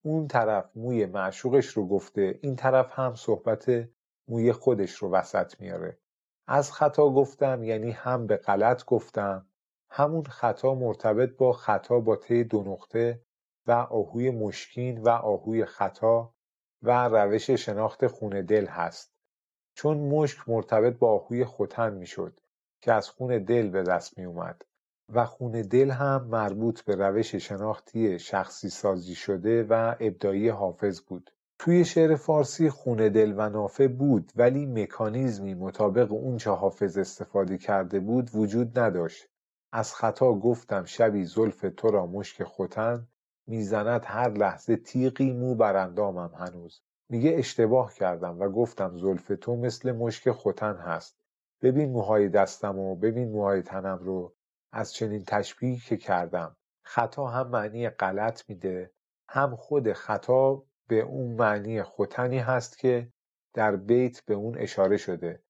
اون 0.05 0.29
طرف 0.29 0.71
موی 0.77 1.07
معشوقش 1.07 1.67
رو 1.67 1.89
گفته 1.89 2.39
این 2.43 2.57
طرف 2.57 2.99
هم 2.99 3.15
صحبت 3.15 3.89
موی 4.29 4.53
خودش 4.53 4.93
رو 4.93 5.11
وسط 5.11 5.61
میاره. 5.61 5.99
از 6.47 6.73
خطا 6.73 7.11
گفتم 7.11 7.65
یعنی 7.65 7.91
هم 7.91 8.27
به 8.27 8.37
غلط 8.37 8.85
گفتم. 8.85 9.47
همون 9.91 10.25
خطا 10.25 10.75
مرتبط 10.75 11.37
با 11.37 11.53
خطا 11.53 12.01
با 12.01 12.17
ته 12.17 12.45
دو 12.45 12.63
نقطه. 12.63 13.23
و 13.69 13.73
آهوی 13.73 14.31
مشکین 14.31 15.01
و 15.03 15.09
آهوی 15.09 15.65
خطا 15.65 16.35
و 16.83 17.09
روش 17.09 17.51
شناخت 17.51 18.07
خون 18.07 18.43
دل 18.43 18.67
هست. 18.67 19.13
چون 19.75 19.99
مشک 19.99 20.49
مرتبط 20.49 20.99
با 20.99 21.13
آهوی 21.13 21.45
خوتن 21.45 21.95
می‌شد 21.95 22.41
که 22.81 22.93
از 22.93 23.11
خون 23.11 23.45
دل 23.45 23.71
به 23.71 23.83
دست 23.83 24.19
می 24.19 24.25
اومد 24.25 24.65
و 25.09 25.25
خون 25.25 25.53
دل 25.53 25.91
هم 25.91 26.25
مربوط 26.25 26.81
به 26.81 26.95
روش 26.97 27.35
شناختی 27.35 28.19
شخصی 28.19 28.69
سازی 28.69 29.15
شده 29.15 29.63
و 29.63 29.95
ابدایی 30.01 30.49
حافظ 30.49 31.01
بود. 31.01 31.31
توی 31.59 31.85
شعر 31.85 32.17
فارسی 32.17 32.71
خون 32.71 32.97
دل 32.97 33.35
و 33.37 33.49
نافه 33.49 33.89
بود 33.89 34.33
ولی 34.37 34.67
مکانیزمی 34.67 35.55
مطابق 35.55 36.13
اون 36.13 36.37
چه 36.37 36.51
حافظ 36.51 36.99
استفاده 36.99 37.59
کرده 37.59 38.01
بود 38.01 38.31
وجود 38.35 38.79
نداشت. 38.79 39.29
از 39.73 39.95
خطا 39.95 40.33
گفتم 40.33 40.85
شبی 40.85 41.25
زلف 41.25 41.65
تو 41.77 41.91
را 41.91 42.07
مشک 42.07 42.43
خوتن 42.45 43.09
می‌زند 43.49 44.03
هر 44.05 44.31
لحظه 44.31 44.77
تیغی 44.77 45.33
مو 45.33 45.55
بر 45.55 45.77
اندامم 45.77 46.31
هنوز. 46.35 46.83
میگه 47.09 47.35
اشتباه 47.35 47.95
کردم 47.95 48.41
و 48.41 48.49
گفتم 48.49 48.99
زلف 48.99 49.33
تو 49.41 49.57
مثل 49.57 49.93
مشک 49.93 50.31
خوتن 50.31 50.77
هست. 50.77 51.19
ببین 51.63 51.91
موهای 51.91 52.29
دستم 52.29 52.79
و 52.79 52.97
ببین 52.97 53.31
موهای 53.31 53.63
تنم 53.63 53.99
رو. 53.99 54.35
از 54.73 54.95
چنین 54.95 55.25
تشبیهی 55.25 55.77
که 55.77 55.97
کردم. 55.97 56.57
خطا 56.83 57.27
هم 57.27 57.49
معنی 57.49 57.89
غلط 57.89 58.43
میده. 58.49 58.93
هم 59.29 59.57
خود 59.57 59.93
خطا 59.93 60.65
به 60.89 61.01
اون 61.01 61.37
معنی 61.37 61.83
خوتنی 61.83 62.39
هست 62.39 62.79
که 62.79 63.13
در 63.55 63.77
بیت 63.77 64.25
به 64.25 64.35
اون 64.35 64.59
اشاره 64.59 64.97
شده. 64.97 65.43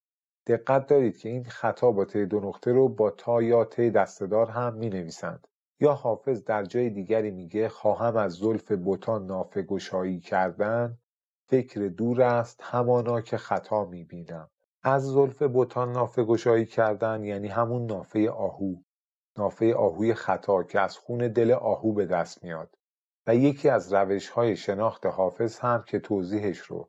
دقت 0.46 0.86
دارید 0.86 1.18
که 1.18 1.28
این 1.28 1.44
خطا 1.44 1.90
با 1.90 2.04
ته 2.04 2.26
دو 2.26 2.40
نقطه 2.40 2.72
رو 2.72 2.88
با 2.88 3.10
تا 3.10 3.42
یا 3.42 3.64
ته 3.64 3.90
دستدار 3.90 4.50
هم 4.50 4.74
می 4.74 4.88
نویسند 4.88 5.47
یا 5.80 5.92
حافظ 5.92 6.44
در 6.44 6.64
جای 6.64 6.90
دیگری 6.90 7.30
میگه 7.30 7.68
خواهم 7.68 8.16
از 8.16 8.32
زلف 8.32 8.72
بتان 8.72 9.26
نافه 9.26 9.62
گشایی 9.62 10.20
کردن؟ 10.20 10.98
فکر 11.48 11.80
دور 11.80 12.22
است 12.22 12.60
همانا 12.62 13.20
که 13.20 13.36
خطا 13.36 13.84
می‌بینم. 13.84 14.50
از 14.82 15.06
زلف 15.06 15.42
بتان 15.42 15.92
نافه 15.92 16.24
گشایی 16.24 16.66
کردن 16.66 17.24
یعنی 17.24 17.48
همون 17.48 17.86
نافه 17.86 18.30
آهو. 18.30 18.76
نافه 19.38 19.74
آهوی 19.74 20.14
خطا 20.14 20.62
که 20.62 20.80
از 20.80 20.98
خون 20.98 21.28
دل 21.28 21.50
آهو 21.50 21.92
به 21.92 22.06
دست 22.06 22.44
میاد. 22.44 22.74
و 23.26 23.34
یکی 23.34 23.68
از 23.68 23.92
روش 23.92 24.28
های 24.28 24.56
شناخت 24.56 25.06
حافظ 25.06 25.58
هم 25.58 25.84
که 25.86 25.98
توضیحش 25.98 26.58
رو 26.58 26.88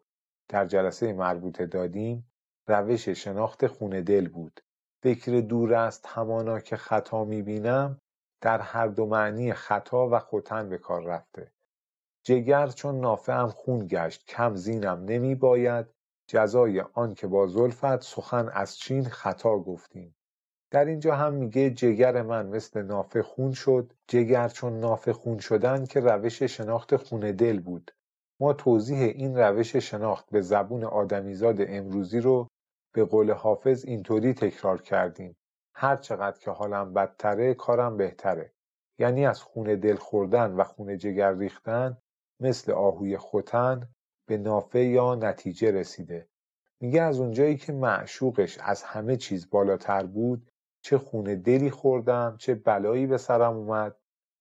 در 0.50 0.66
جلسه 0.66 1.14
مربوطه 1.14 1.66
دادیم 1.66 2.32
روش 2.68 3.10
شناخت 3.10 3.68
خون 3.68 4.02
دل 4.02 4.28
بود. 4.28 4.60
فکر 5.04 5.32
دور 5.32 5.74
است 5.74 6.06
همانا 6.08 6.60
که 6.60 6.78
خطا 6.78 7.26
می‌بینم 7.26 8.02
در 8.42 8.62
هر 8.62 8.88
دو 8.88 9.06
معنی 9.06 9.54
خطا 9.54 10.10
و 10.10 10.20
خوتن 10.20 10.70
به 10.70 10.78
کار 10.78 11.04
رفته. 11.04 11.52
جگر 12.24 12.68
چون 12.68 13.00
نافه 13.00 13.34
هم 13.34 13.48
خون 13.48 13.88
گشت 13.88 14.26
کم 14.26 14.56
زینم 14.56 15.06
نمی 15.06 15.36
باید 15.36 15.86
جزای 16.28 16.82
آن 16.94 17.14
که 17.14 17.28
با 17.28 17.48
زلفت 17.48 18.02
سخن 18.02 18.50
از 18.54 18.78
چین 18.78 19.06
خطا 19.06 19.58
گفتیم. 19.58 20.16
در 20.72 20.86
اینجا 20.86 21.16
هم 21.16 21.34
میگه 21.34 21.70
جگر 21.70 22.22
من 22.22 22.46
مثل 22.46 22.82
نافه 22.82 23.22
خون 23.22 23.52
شد 23.52 23.94
جگر 24.08 24.48
چون 24.48 24.80
نافه 24.80 25.14
خون 25.14 25.38
شدن 25.40 25.86
که 25.86 26.00
روش 26.00 26.44
شناخت 26.44 26.96
خون 26.96 27.32
دل 27.32 27.60
بود. 27.60 27.92
ما 28.40 28.54
توضیح 28.54 29.00
این 29.00 29.38
روش 29.38 29.76
شناخت 29.76 30.30
به 30.30 30.42
زبون 30.42 30.84
آدمیزاد 30.84 31.56
امروزی 31.60 32.20
رو 32.20 32.48
به 32.94 33.06
قول 33.06 33.32
حافظ 33.32 33.86
اینطوری 33.86 34.34
تکرار 34.34 34.82
کردیم. 34.82 35.36
هر 35.82 35.96
چقدر 35.96 36.40
که 36.40 36.52
حالم 36.52 36.94
بدتره 36.94 37.54
کارم 37.54 37.98
بهتره. 37.98 38.54
یعنی 38.98 39.26
از 39.26 39.42
خون 39.42 39.76
دل 39.76 39.96
خوردن 39.96 40.52
و 40.52 40.64
خون 40.64 40.98
جگر 40.98 41.34
ریختن 41.34 41.98
مثل 42.40 42.72
آهوی 42.72 43.18
خوتن 43.18 43.90
به 44.28 44.38
نافه 44.38 44.80
یا 44.80 45.16
نتیجه 45.16 45.72
رسیده. 45.72 46.28
میگه 46.80 47.02
از 47.02 47.20
اونجایی 47.20 47.58
که 47.58 47.74
معشوقش 47.74 48.58
از 48.62 48.84
همه 48.84 49.18
چیز 49.18 49.50
بالاتر 49.50 50.06
بود 50.06 50.52
چه 50.82 50.98
خون 50.98 51.24
دلی 51.24 51.70
خوردم 51.70 52.36
چه 52.40 52.56
بلایی 52.56 53.08
به 53.08 53.18
سرم 53.18 53.58
اومد 53.58 53.96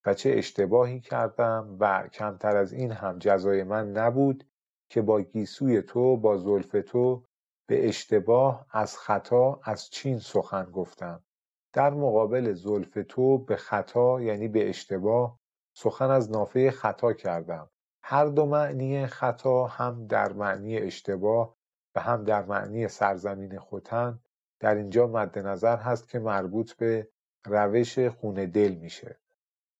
و 0.07 0.14
چه 0.14 0.30
اشتباهی 0.30 1.00
کردم 1.00 1.76
و 1.80 2.09
کمتر 2.09 2.57
از 2.57 2.73
این 2.73 2.92
هم 2.92 3.18
جزای 3.18 3.62
من 3.62 3.92
نبود 3.92 4.45
که 4.90 5.02
با 5.02 5.21
گیسوی 5.21 5.83
تو 5.83 6.16
با 6.16 6.37
زلف 6.37 6.76
تو 6.87 7.25
به 7.68 7.88
اشتباه 7.88 8.66
از 8.71 8.99
خطا 8.99 9.61
از 9.64 9.90
چین 9.90 10.18
سخن 10.18 10.64
گفتم. 10.64 11.23
در 11.72 11.90
مقابل 11.90 12.52
زلف 12.52 12.98
تو 13.08 13.38
به 13.38 13.56
خطا 13.56 14.22
یعنی 14.22 14.48
به 14.48 14.68
اشتباه 14.68 15.38
سخن 15.72 16.10
از 16.10 16.30
نافه 16.30 16.70
خطا 16.70 17.12
کردم. 17.12 17.70
هر 18.02 18.26
دو 18.26 18.46
معنی 18.46 19.06
خطا 19.06 19.66
هم 19.66 20.06
در 20.06 20.32
معنی 20.32 20.78
اشتباه 20.78 21.56
و 21.94 22.00
هم 22.00 22.25
در 22.25 22.44
معنی 22.44 22.88
سرزمین 22.88 23.58
خوتن 23.58 24.20
در 24.60 24.75
اینجا 24.75 25.06
مد 25.06 25.38
نظر 25.38 25.76
هست 25.76 26.08
که 26.08 26.18
مربوط 26.18 26.72
به 26.72 27.08
روش 27.46 27.98
خون 27.98 28.34
دل 28.34 28.75
میشه. 28.75 29.18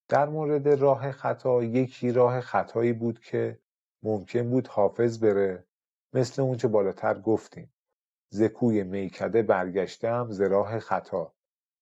در 0.09 0.28
مورد 0.28 0.68
راه 0.68 1.12
خطا 1.12 1.62
یکی 1.62 2.12
راه 2.12 2.40
خطایی 2.40 2.92
بود 2.92 3.21
که 3.21 3.59
ممکن 4.02 4.50
بود 4.50 4.68
حافظ 4.68 5.18
بره. 5.18 5.64
مثل 6.12 6.42
اونچه 6.42 6.68
بالاتر 6.68 7.21
گفتیم. 7.21 7.73
زکوی 8.30 8.83
میکده 8.83 9.42
برگشتم 9.42 10.26
ز 10.30 10.40
راه 10.40 10.78
خطا. 10.78 11.35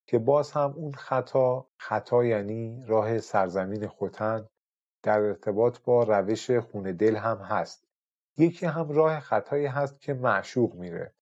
که 0.07 0.19
باز 0.19 0.53
هم 0.53 0.73
اون 0.77 0.93
خطا 0.93 1.67
خطا 1.77 2.25
یعنی 2.25 2.85
راه 2.87 3.19
سرزمین 3.19 3.87
خوتن 3.87 4.49
در 5.03 5.21
ارتباط 5.21 5.79
با 5.81 6.03
روش 6.03 6.51
خون 6.51 6.83
دل 6.83 7.17
هم 7.17 7.37
هست. 7.37 7.87
یکی 8.39 8.67
هم 8.67 8.89
راه 8.89 9.21
خطایی 9.21 9.67
هست 9.67 10.01
که 10.01 10.15
معشوق 10.15 10.75
میره. 10.75 11.15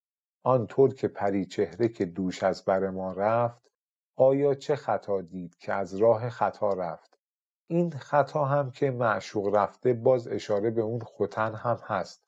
آنطور 0.43 0.95
که 0.95 1.09
پری 1.09 1.45
چهره 1.45 1.88
که 1.88 2.05
دوش 2.05 2.43
از 2.43 2.64
بر 2.64 2.91
ما 2.91 3.12
رفت 3.12 3.71
آیا 4.17 4.55
چه 4.55 4.76
خطا 4.76 5.21
دید 5.21 5.57
که 5.57 5.73
از 5.73 5.95
راه 5.95 6.31
خطا 6.31 6.69
رفت؟ 6.69 7.19
این 7.67 7.91
خطا 7.91 8.45
هم 8.45 8.71
که 8.71 8.91
معشوق 8.91 9.55
رفته 9.57 9.93
باز 9.93 10.29
اشاره 10.29 10.71
به 10.71 10.83
اون 10.83 11.00
ختن 11.00 11.55
هم 11.55 11.81
هست. 11.83 12.25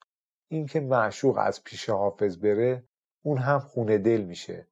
اینکه 0.48 0.80
معشوق 0.80 1.38
از 1.38 1.64
پیش 1.64 1.90
حافظ 1.90 2.36
بره 2.36 2.84
اون 3.22 3.38
هم 3.38 3.58
خونه 3.58 3.98
دل 3.98 4.22
میشه. 4.22 4.66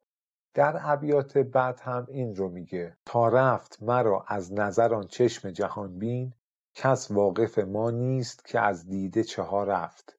در 0.54 0.80
ابیات 0.80 1.38
بعد 1.38 1.80
هم 1.80 2.06
این 2.08 2.36
رو 2.36 2.48
میگه. 2.48 2.96
تا 3.04 3.28
رفت 3.28 3.82
مرا 3.82 4.24
از 4.28 4.52
نظر 4.52 4.94
آن 4.94 5.06
چشم 5.06 5.50
جهان 5.50 5.98
بین 5.98 6.34
کس 6.74 7.10
واقف 7.10 7.58
ما 7.58 7.90
نیست 7.90 8.44
که 8.44 8.60
از 8.60 8.86
دیده 8.86 9.24
چها 9.24 9.64
رفت. 9.64 10.18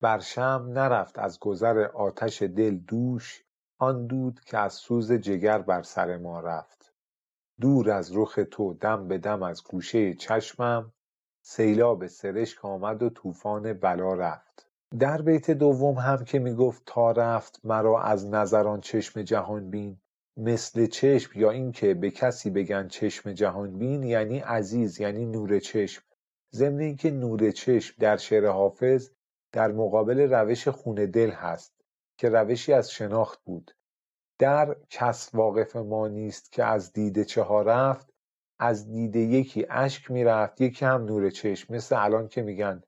بر 0.00 0.18
شم 0.18 0.66
نرفت 0.72 1.18
از 1.18 1.38
گذر 1.38 1.78
آتش 1.78 2.42
دل 2.42 2.76
دوش 2.76 3.44
آن 3.78 4.06
دود 4.06 4.40
که 4.40 4.58
از 4.58 4.72
سوز 4.72 5.12
جگر 5.12 5.58
بر 5.58 5.82
سر 5.82 6.16
ما 6.16 6.40
رفت. 6.40 6.92
دور 7.60 7.90
از 7.90 8.16
رخ 8.16 8.38
تو 8.50 8.74
دم 8.74 9.08
به 9.08 9.18
دم 9.18 9.42
از 9.42 9.64
گوشه 9.64 10.14
چشمم 10.14 10.92
سیلاب 11.42 12.06
سرشک 12.06 12.64
آمد 12.64 13.02
و 13.02 13.10
طوفان 13.10 13.72
بلا 13.72 14.14
رفت. 14.14 14.69
در 14.98 15.22
بیت 15.22 15.50
دوم 15.50 15.94
هم 15.94 16.24
که 16.24 16.38
می‌گفت 16.38 16.82
تا 16.86 17.10
رفت 17.10 17.60
مرا 17.64 18.02
از 18.02 18.26
نظران 18.26 18.80
چشم 18.80 19.22
جهان 19.22 19.70
بین 19.70 20.00
مثل 20.36 20.86
چشم 20.86 21.40
یا 21.40 21.50
اینکه 21.50 21.94
به 21.94 22.10
کسی 22.10 22.50
بگن 22.50 22.88
چشم 22.88 23.32
جهان 23.32 23.78
بین 23.78 24.02
یعنی 24.02 24.38
عزیز 24.38 25.00
یعنی 25.00 25.26
نور 25.26 25.58
چشم. 25.58 26.02
ضمن 26.54 26.80
اینکه 26.80 27.10
نور 27.10 27.50
چشم 27.50 27.94
در 27.98 28.16
شعر 28.16 28.46
حافظ 28.46 29.10
در 29.52 29.72
مقابل 29.72 30.32
روش 30.32 30.68
خون 30.68 30.94
دل 30.94 31.30
هست 31.30 31.74
که 32.18 32.28
روشی 32.28 32.72
از 32.72 32.90
شناخت 32.90 33.44
بود. 33.44 33.70
در 34.38 34.76
کس 34.88 35.34
واقف 35.34 35.76
ما 35.76 36.08
نیست 36.08 36.52
که 36.52 36.64
از 36.64 36.92
دیده 36.92 37.24
چها 37.24 37.62
رفت 37.62 38.12
از 38.58 38.90
دیده 38.90 39.18
یکی 39.18 39.66
اشک 39.70 40.10
می‌رفت 40.10 40.60
یکی 40.60 40.84
هم 40.84 41.04
نور 41.04 41.30
چشم 41.30 41.74
مثل 41.74 41.96
الان 41.98 42.28
که 42.28 42.42
میگن 42.42 42.82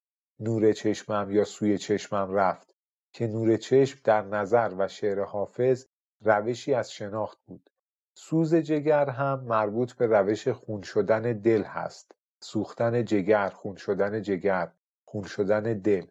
نور 0.44 0.72
چشمم 0.72 1.30
یا 1.30 1.44
سوی 1.44 1.78
چشمم 1.78 2.34
رفت 2.34 2.74
که 3.12 3.26
نور 3.26 3.56
چشم 3.56 4.00
در 4.04 4.22
نظر 4.22 4.74
و 4.78 4.88
شعر 4.88 5.20
حافظ 5.20 5.86
روشی 6.24 6.74
از 6.74 6.92
شناخت 6.92 7.38
بود. 7.46 7.70
سوز 8.14 8.54
جگر 8.54 9.10
هم 9.10 9.44
مربوط 9.44 9.92
به 9.92 10.06
روش 10.06 10.48
خون 10.48 10.82
شدن 10.82 11.22
دل 11.22 11.62
هست. 11.62 12.12
سوختن 12.40 13.04
جگر 13.04 13.48
خون 13.48 13.76
شدن 13.76 14.22
جگر 14.22 14.72
خون 15.04 15.24
شدن 15.24 15.62
دل. 15.62 16.06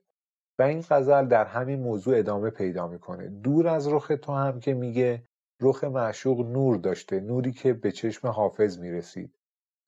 و 0.59 0.63
این 0.63 0.85
غزل 0.89 1.25
در 1.25 1.45
همین 1.45 1.79
موضوع 1.79 2.17
ادامه 2.17 2.49
پیدا 2.49 2.87
می‌کنه. 2.87 3.27
دور 3.27 3.67
از 3.67 3.87
رخ 3.87 4.11
تو 4.21 4.33
هم 4.33 4.59
که 4.59 4.73
میگه 4.73 5.23
رخ 5.61 5.83
معشوق 5.83 6.39
نور 6.39 6.77
داشته 6.77 7.19
نوری 7.19 7.51
که 7.51 7.73
به 7.73 7.91
چشم 7.91 8.27
حافظ 8.27 8.79
می‌رسید. 8.79 9.35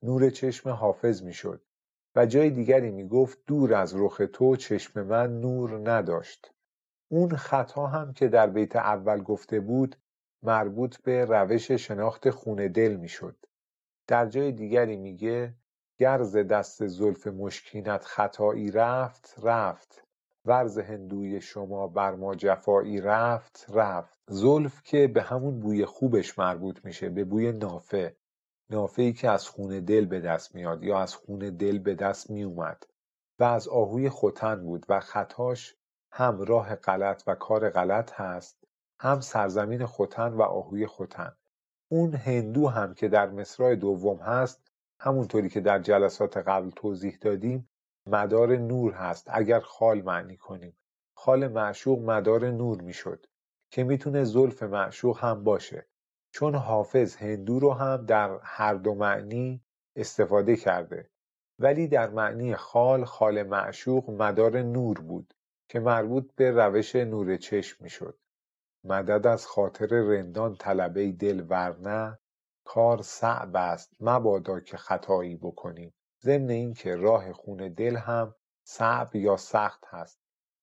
نور 0.02 0.30
چشم 0.30 0.70
حافظ 0.70 1.22
می‌شد. 1.22 1.62
و 2.16 2.26
جای 2.26 2.50
دیگری 2.50 2.90
می‌گفت 2.90 3.38
دور 3.46 3.74
از 3.74 3.96
رخ 3.96 4.22
تو 4.32 4.56
چشم 4.56 5.02
من 5.02 5.40
نور 5.40 5.90
نداشت. 5.90 6.50
اون 7.08 7.36
خطا 7.36 7.86
هم 7.86 8.12
که 8.12 8.28
در 8.28 8.46
بیت 8.46 8.76
اول 8.76 9.22
گفته 9.22 9.60
بود 9.60 9.96
مربوط 10.42 10.96
به 10.96 11.24
روش 11.24 11.70
شناخت 11.70 12.30
خون 12.30 12.68
دل 12.68 12.96
می‌شد. 12.96 13.36
در 14.06 14.26
جای 14.26 14.52
دیگری 14.52 14.96
میگه 14.96 15.54
گرز 15.98 16.36
دست 16.36 16.86
زلف 16.86 17.26
مشکینت 17.26 18.04
خطایی 18.04 18.70
رفت 18.70 19.34
رفت. 19.42 20.04
ورز 20.44 20.78
هندوی 20.78 21.40
شما 21.40 21.88
بر 21.88 22.14
ما 22.14 22.34
جفایی 22.34 23.00
رفت 23.00 23.66
رفت. 23.68 24.18
زلف 24.28 24.82
که 24.82 25.06
به 25.06 25.22
همون 25.22 25.60
بوی 25.60 25.84
خوبش 25.84 26.38
مربوط 26.38 26.84
میشه 26.84 27.08
به 27.08 27.24
بوی 27.24 27.52
نافه 27.52 28.16
نافه 28.70 29.02
ای 29.02 29.12
که 29.12 29.30
از 29.30 29.48
خون 29.48 29.80
دل 29.80 30.04
به 30.04 30.20
دست 30.20 30.54
میاد 30.54 30.84
یا 30.84 30.98
از 30.98 31.14
خون 31.14 31.38
دل 31.38 31.78
به 31.78 31.94
دست 31.94 32.30
می 32.30 32.42
اومد 32.42 32.86
و 33.38 33.44
از 33.44 33.68
آهوی 33.68 34.10
ختن 34.10 34.62
بود 34.62 34.86
و 34.88 35.00
خطاش 35.00 35.76
هم 36.12 36.40
راه 36.40 36.74
غلط 36.74 37.22
و 37.26 37.34
کار 37.34 37.70
غلط 37.70 38.12
هست 38.12 38.64
هم 39.00 39.20
سرزمین 39.20 39.86
ختن 39.86 40.32
و 40.32 40.42
آهوی 40.42 40.86
ختن. 40.86 41.32
اون 41.88 42.14
هندو 42.14 42.68
هم 42.68 42.94
که 42.94 43.08
در 43.08 43.30
مصرع 43.30 43.74
دوم 43.74 44.18
هست 44.18 44.70
همونطوری 45.00 45.48
که 45.48 45.60
در 45.60 45.78
جلسات 45.78 46.36
قبل 46.36 46.70
توضیح 46.70 47.18
دادیم 47.20 47.68
مدار 48.06 48.56
نور 48.56 48.92
هست. 48.92 49.26
اگر 49.30 49.60
خال 49.60 50.02
معنی 50.02 50.36
کنیم. 50.36 50.76
خال 51.16 51.48
معشوق 51.48 51.98
مدار 51.98 52.50
نور 52.50 52.80
می‌شد 52.80 53.26
که 53.70 53.84
می‌تونه 53.84 54.24
زلف 54.24 54.62
معشوق 54.62 55.18
هم 55.18 55.44
باشه. 55.44 55.86
چون 56.34 56.54
حافظ 56.54 57.16
هندو 57.16 57.58
رو 57.58 57.72
هم 57.72 58.06
در 58.06 58.38
هر 58.42 58.74
دو 58.74 58.94
معنی 58.94 59.64
استفاده 59.96 60.56
کرده. 60.56 61.10
ولی 61.58 61.88
در 61.88 62.10
معنی 62.10 62.54
خال 62.54 63.04
خال 63.04 63.42
معشوق 63.42 64.10
مدار 64.10 64.62
نور 64.62 65.00
بود 65.00 65.34
که 65.68 65.80
مربوط 65.80 66.34
به 66.36 66.50
روش 66.50 66.96
نور 66.96 67.36
چشم 67.36 67.84
می‌شد. 67.84 68.18
مدد 68.84 69.26
از 69.26 69.46
خاطر 69.46 69.86
رندان 69.86 70.56
طلبه 70.56 71.12
دل 71.12 71.46
ورنه 71.48 72.18
کار 72.64 73.02
صعب 73.02 73.56
است 73.56 73.96
مبادا 74.00 74.60
که 74.60 74.76
خطایی 74.76 75.36
بکنیم 75.36 75.94
ضمن 76.22 76.50
اینکه 76.50 76.96
راه 76.96 77.32
خون 77.32 77.68
دل 77.68 77.96
هم 77.96 78.34
صعب 78.66 79.16
یا 79.16 79.36
سخت 79.36 79.84
هست 79.88 80.18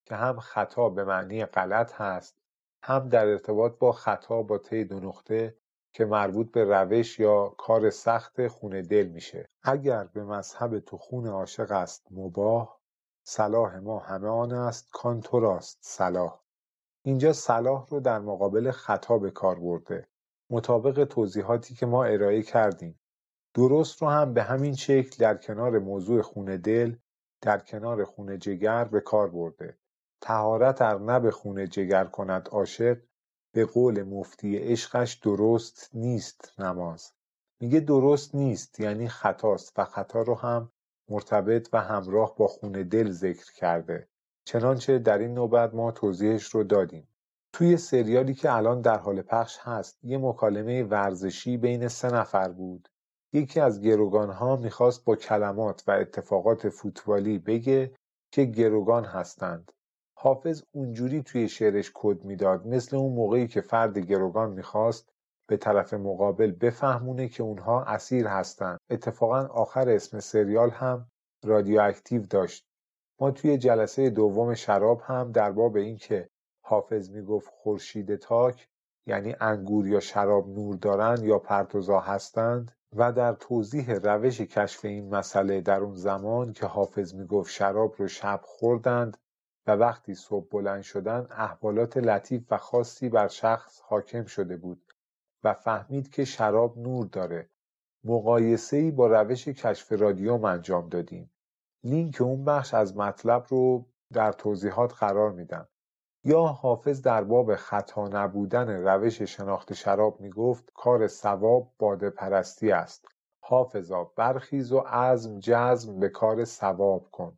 که 0.05 0.15
هم 0.15 0.39
خطا 0.39 0.89
به 0.89 1.03
معنی 1.03 1.45
غلط 1.45 1.93
هست 1.93 2.37
هم 2.83 3.09
در 3.09 3.25
ارتباط 3.25 3.77
با 3.77 3.91
خطا 3.91 4.41
با 4.41 4.57
طی 4.57 4.85
دو 4.85 4.99
نقطه 4.99 5.60
که 5.93 6.05
مربوط 6.05 6.51
به 6.51 6.63
روش 6.63 7.19
یا 7.19 7.55
کار 7.57 7.89
سخت 7.89 8.47
خون 8.47 8.81
دل 8.81 9.07
میشه. 9.07 9.49
اگر 9.63 10.03
به 10.03 10.23
مذهب 10.23 10.79
تو 10.79 10.97
خون 10.97 11.27
عاشق 11.27 11.71
است 11.71 12.07
مباه 12.11 12.81
صلاح 13.23 13.77
ما 13.77 13.99
همه 13.99 14.27
آن 14.27 14.51
است 14.51 14.89
کان 14.91 15.21
تو 15.21 15.39
راست 15.39 15.79
صلاح. 15.81 16.39
اینجا 17.03 17.33
صلاح 17.33 17.87
رو 17.89 17.99
در 17.99 18.19
مقابل 18.19 18.71
خطا 18.71 19.17
به 19.17 19.31
کار 19.31 19.59
برده. 19.59 20.07
مطابق 20.49 21.03
توضیحاتی 21.03 21.75
که 21.75 21.85
ما 21.85 22.03
ارائه 22.03 22.41
کردیم. 22.41 22.99
درست 23.53 24.01
رو 24.01 24.07
هم 24.07 24.33
به 24.33 24.43
همین 24.43 24.75
شکل 24.75 25.15
در 25.19 25.37
کنار 25.37 25.79
موضوع 25.79 26.21
خون 26.21 26.57
دل 26.57 26.95
در 27.41 27.59
کنار 27.59 28.03
خون 28.03 28.39
جگر 28.39 28.83
به 28.83 29.01
کار 29.01 29.29
برده. 29.29 29.77
تهارت 30.21 30.81
ار 30.81 30.99
نه 30.99 31.19
به 31.19 31.31
خون 31.31 31.69
جگر 31.69 32.05
کند 32.05 32.49
عاشق 32.51 32.97
به 33.53 33.65
قول 33.65 34.03
مفتی 34.03 34.57
عشقش 34.57 35.13
درست 35.13 35.89
نیست 35.93 36.53
نماز. 36.59 37.11
میگه 37.59 37.79
درست 37.79 38.35
نیست 38.35 38.79
یعنی 38.79 39.07
خطاست 39.07 39.79
و 39.79 39.85
خطا 39.85 40.21
رو 40.21 40.35
هم 40.35 40.71
مرتبط 41.09 41.69
و 41.73 41.81
همراه 41.81 42.35
با 42.35 42.47
خون 42.47 42.71
دل 42.71 43.11
ذکر 43.11 43.53
کرده. 43.53 44.07
چنانچه 44.45 44.99
در 44.99 45.17
این 45.17 45.33
نوبت 45.33 45.73
ما 45.73 45.91
توضیحش 45.91 46.43
رو 46.43 46.63
دادیم. 46.63 47.07
توی 47.53 47.77
سریالی 47.77 48.33
که 48.33 48.53
الان 48.53 48.81
در 48.81 48.97
حال 48.97 49.21
پخش 49.21 49.57
هست 49.61 49.99
یه 50.03 50.17
مکالمه 50.17 50.83
ورزشی 50.83 51.57
بین 51.57 51.87
سه 51.87 52.13
نفر 52.13 52.49
بود. 52.49 52.89
یکی 53.33 53.59
از 53.59 53.81
گروگانها 53.81 54.55
می‌خواست 54.55 55.05
با 55.05 55.15
کلمات 55.15 55.83
و 55.87 55.91
اتفاقات 55.91 56.69
فوتبالی 56.69 57.39
بگه 57.39 57.95
که 58.31 58.45
گروگان 58.45 59.05
هستند. 59.05 59.71
حافظ 60.23 60.63
اونجوری 60.71 61.23
توی 61.23 61.49
شعرش 61.49 61.91
کد 61.93 62.25
می‌داد 62.25 62.67
مثل 62.67 62.95
اون 62.95 63.13
موقعی 63.13 63.47
که 63.47 63.61
فرد 63.61 63.97
گروگان 63.97 64.51
می‌خواست 64.51 65.09
به 65.49 65.57
طرف 65.57 65.93
مقابل 65.93 66.51
بفهمونه 66.51 67.27
که 67.27 67.43
اونها 67.43 67.83
اسیر 67.83 68.27
هستند 68.27 68.79
اتفاقا 68.89 69.39
آخر 69.45 69.89
اسم 69.89 70.19
سریال 70.19 70.69
هم 70.69 71.11
رادیواکتیو 71.45 72.21
داشت. 72.21 72.65
ما 73.21 73.31
توی 73.31 73.57
جلسه 73.57 74.09
دوم 74.09 74.53
شراب 74.53 75.01
هم 75.03 75.31
در 75.31 75.51
باب 75.51 75.75
اینکه 75.75 76.29
حافظ 76.65 77.09
می‌گفت 77.09 77.49
خورشید 77.53 78.15
تاک 78.15 78.67
یعنی 79.07 79.35
انگور 79.39 79.87
یا 79.87 79.99
شراب 79.99 80.49
نور 80.49 80.75
دارند 80.75 81.23
یا 81.23 81.39
پرتوزا 81.39 81.99
هستند 81.99 82.71
و 82.95 83.11
در 83.11 83.33
توضیح 83.33 83.93
روش 83.93 84.41
کشف 84.41 84.85
این 84.85 85.15
مسئله 85.15 85.61
در 85.61 85.79
اون 85.79 85.95
زمان 85.95 86.53
که 86.53 86.65
حافظ 86.65 87.13
می‌گفت 87.13 87.51
شراب 87.51 87.95
رو 87.97 88.07
شب 88.07 88.41
خوردند 88.43 89.17
و 89.67 89.71
وقتی 89.71 90.15
صبح 90.15 90.47
بلند 90.51 90.81
شدن 90.81 91.27
احوالات 91.31 91.97
لطیف 91.97 92.51
و 92.51 92.57
خاصی 92.57 93.09
بر 93.09 93.27
شخص 93.27 93.81
حاکم 93.81 94.25
شده 94.25 94.57
بود 94.57 94.93
و 95.43 95.53
فهمید 95.53 96.09
که 96.09 96.25
شراب 96.25 96.77
نور 96.77 97.05
داره. 97.05 97.49
ای 98.71 98.91
با 98.91 99.07
روش 99.07 99.47
کشف 99.47 99.91
رادیوم 99.91 100.45
انجام 100.45 100.89
دادیم. 100.89 101.31
لینک 101.83 102.21
اون 102.21 102.45
بخش 102.45 102.73
از 102.73 102.97
مطلب 102.97 103.45
رو 103.49 103.85
در 104.13 104.31
توضیحات 104.31 104.93
قرار 104.93 105.31
میدم. 105.31 105.67
یا 106.23 106.43
حافظ 106.43 107.01
در 107.01 107.23
باب 107.23 107.55
خطا 107.55 108.07
نبودن 108.07 108.69
روش 108.69 109.21
شناخت 109.21 109.73
شراب 109.73 110.21
می‌گفت 110.21 110.71
کار 110.73 111.07
سواب 111.07 111.73
باده 111.79 112.09
پرستی 112.09 112.71
است. 112.71 113.07
حافظا 113.43 114.03
برخیز 114.03 114.71
و 114.71 114.79
عزم 114.79 115.39
جزم 115.39 115.99
به 115.99 116.09
کار 116.09 116.45
سواب 116.45 117.11
کن 117.11 117.37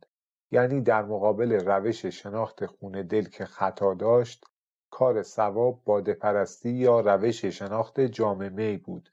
یعنی 0.54 0.80
در 0.80 1.04
مقابل 1.04 1.52
روش 1.52 2.06
شناخت 2.06 2.66
خون 2.66 2.92
دل 3.02 3.24
که 3.24 3.44
خطا 3.44 3.94
داشت 3.94 4.44
کار 4.90 5.22
سواب 5.22 5.82
باده 5.84 6.14
پرستی 6.14 6.70
یا 6.70 7.00
روش 7.00 7.44
شناخت 7.44 8.00
جام 8.00 8.52
می 8.52 8.76
بود. 8.76 9.12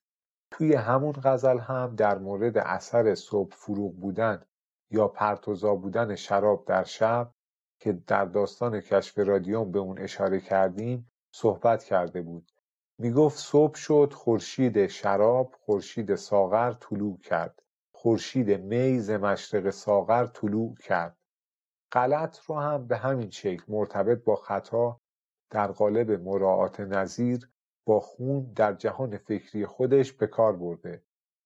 توی 0.52 0.76
همون 0.76 1.14
غزل 1.24 1.58
هم 1.58 1.96
در 1.96 2.18
مورد 2.18 2.58
اثر 2.58 3.16
صبح 3.16 3.56
فروغ 3.56 3.96
بودن 3.96 4.46
یا 4.92 5.08
پرتوزا 5.08 5.76
بودن 5.76 6.16
شراب 6.16 6.66
در 6.66 6.84
شب 6.84 7.34
که 7.80 7.94
در 8.08 8.26
داستان 8.26 8.80
کشف 8.82 9.20
رادیوم 9.20 9.72
به 9.72 9.80
اون 9.80 10.00
اشاره 10.00 10.40
کردیم 10.40 11.12
صحبت 11.34 11.84
کرده 11.84 12.22
بود. 12.22 12.52
می‌گفت 12.98 13.38
صبح 13.38 13.76
شد 13.76 14.14
خورشید 14.16 14.88
شراب 14.88 15.56
خورشید 15.60 16.16
ساغر 16.16 16.74
طلوع 16.74 17.20
کرد. 17.20 17.62
خورشید 17.92 18.62
می 18.62 19.00
ز 19.00 19.10
مشرق 19.10 19.70
ساغر 19.70 20.26
طلوع 20.26 20.76
کرد. 20.76 21.21
غلط 21.92 22.40
رو 22.48 22.56
هم 22.56 22.88
به 22.88 22.98
همین 22.98 23.30
شکل 23.30 23.64
مرتبط 23.68 24.24
با 24.24 24.36
خطا 24.36 25.00
در 25.50 25.68
قالب 25.68 26.12
مراعات 26.12 26.80
نظیر 26.80 27.50
با 27.86 28.00
خون 28.00 28.54
در 28.56 28.74
جهان 28.74 29.18
فکری 29.18 29.66
خودش 29.66 30.14
به 30.14 30.28
کار 30.28 30.56
برده. 30.56 31.04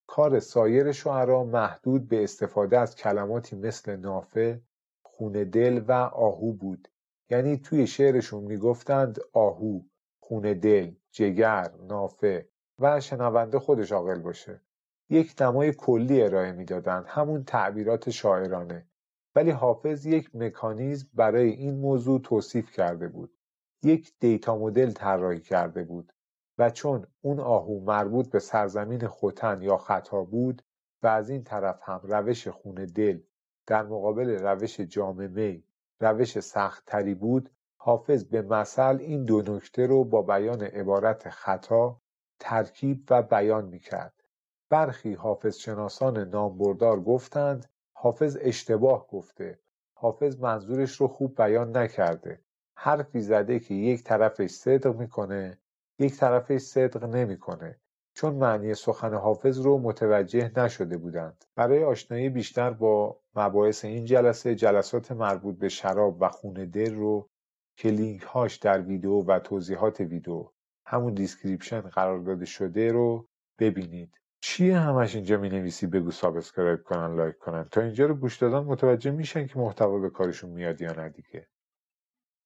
کار 0.08 0.40
سایر 0.40 0.92
شعرا 0.92 1.44
محدود 1.44 2.08
به 2.08 2.24
استفاده 2.24 2.80
از 2.80 2.96
کلماتی 2.96 3.56
مثل 3.56 3.96
نافه 3.96 4.62
خون 5.04 5.32
دل 5.32 5.84
و 5.88 5.92
آهو 5.92 6.54
بود. 6.54 6.88
یعنی 7.30 7.58
توی 7.58 7.88
شعرشون 7.88 8.44
می‌گفتند 8.44 9.20
آهو 9.34 9.82
خون 10.20 10.42
دل 10.42 10.92
جگر 11.12 11.72
نافه 11.88 12.50
و 12.80 13.00
شنونده 13.00 13.60
خودش 13.60 13.92
عاقل 13.92 14.20
باشه. 14.20 14.62
یک 15.10 15.36
دمای 15.36 15.74
کلی 15.74 16.22
ارائه 16.22 16.52
می‌دادند 16.52 17.06
همون 17.08 17.44
تعبیرات 17.44 18.10
شاعرانه. 18.10 18.88
ولی 19.36 19.52
حافظ 19.52 20.06
یک 20.06 20.36
مکانیزم 20.36 21.08
برای 21.14 21.50
این 21.50 21.76
موضوع 21.76 22.22
توصیف 22.22 22.72
کرده 22.72 23.08
بود. 23.08 23.38
یک 23.84 24.14
دیتا 24.20 24.58
مدل 24.58 24.92
طراحی 24.92 25.40
کرده 25.40 25.84
بود 25.84 26.14
و 26.58 26.70
چون 26.70 27.08
اون 27.22 27.40
آهو 27.40 27.80
مربوط 27.80 28.30
به 28.30 28.40
سرزمین 28.40 29.08
خوتن 29.08 29.62
یا 29.62 29.78
خطا 29.78 30.24
بود 30.24 30.62
و 31.04 31.08
از 31.08 31.30
این 31.30 31.44
طرف 31.44 31.80
هم 31.84 32.02
روش 32.04 32.48
خون 32.48 32.76
دل 32.76 33.20
در 33.68 33.84
مقابل 33.84 34.30
روش 34.30 34.80
جام 34.80 35.30
می 35.32 35.64
روش 36.00 36.40
سختتری 36.40 37.14
بود 37.14 37.50
حافظ 37.78 38.24
به 38.24 38.42
مثل 38.42 38.98
این 39.00 39.26
دو 39.26 39.42
نکته 39.42 39.88
رو 39.88 40.04
با 40.04 40.22
بیان 40.22 40.62
عبارت 40.62 41.30
خطا 41.30 42.02
ترکیب 42.40 43.04
و 43.10 43.22
بیان 43.22 43.66
می‌کرد. 43.66 44.24
برخی 44.70 45.14
حافظ 45.14 45.58
شناسان 45.58 46.18
نامبردار 46.18 47.00
گفتند 47.00 47.70
حافظ 48.06 48.38
اشتباه 48.42 49.08
گفته. 49.08 49.60
حافظ 49.98 50.40
منظورش 50.40 50.96
رو 50.96 51.08
خوب 51.08 51.36
بیان 51.36 51.78
نکرده. 51.78 52.42
حرفی 52.78 53.22
زده 53.22 53.60
که 53.60 53.74
یک 53.74 54.04
طرفش 54.04 54.50
صدق 54.50 54.96
می‌کنه 54.96 55.58
یک 56.00 56.16
طرفش 56.18 56.62
صدق 56.62 57.04
نمی‌کنه. 57.04 57.80
چون 58.14 58.34
معنی 58.34 58.74
سخن 58.74 59.14
حافظ 59.14 59.60
رو 59.60 59.78
متوجه 59.78 60.52
نشده 60.58 60.98
بودند. 60.98 61.46
برای 61.56 61.84
آشنایی 61.84 62.30
بیشتر 62.30 62.72
با 62.72 63.20
مباحث 63.36 63.86
این 63.86 64.06
جلسه 64.06 64.56
جلسات 64.56 65.12
مربوط 65.12 65.58
به 65.58 65.70
شراب 65.70 66.18
و 66.22 66.30
خون 66.30 66.54
دل 66.54 66.96
رو 66.96 67.30
که 67.78 67.90
لینک 67.90 68.22
هاش 68.22 68.56
در 68.56 68.82
ویدیو 68.82 69.22
و 69.22 69.40
توضیحات 69.40 70.00
ویدیو 70.00 70.52
همون 70.86 71.14
description 71.14 71.82
قرار 71.82 72.20
داده 72.20 72.46
شده 72.46 72.92
رو 72.92 73.28
ببینید. 73.60 74.14
چیه 74.48 74.80
همش 74.80 75.16
اینجا 75.16 75.38
می 75.38 75.50
نویسی 75.50 75.88
بگو 75.88 76.12
subscribe 76.12 76.84
کنن 76.84 77.16
like 77.16 77.38
کنن. 77.38 77.64
تا 77.64 77.82
اینجا 77.82 78.06
رو 78.06 78.16
گوش 78.16 78.38
دادن 78.38 78.60
متوجه 78.60 79.12
میشن 79.12 79.48
که 79.48 79.60
محتوا 79.60 80.00
به 80.00 80.10
کارشون 80.10 80.50
میاد 80.50 80.82
یا 80.82 80.92
نه 80.92 81.10
دیگه. 81.10 81.48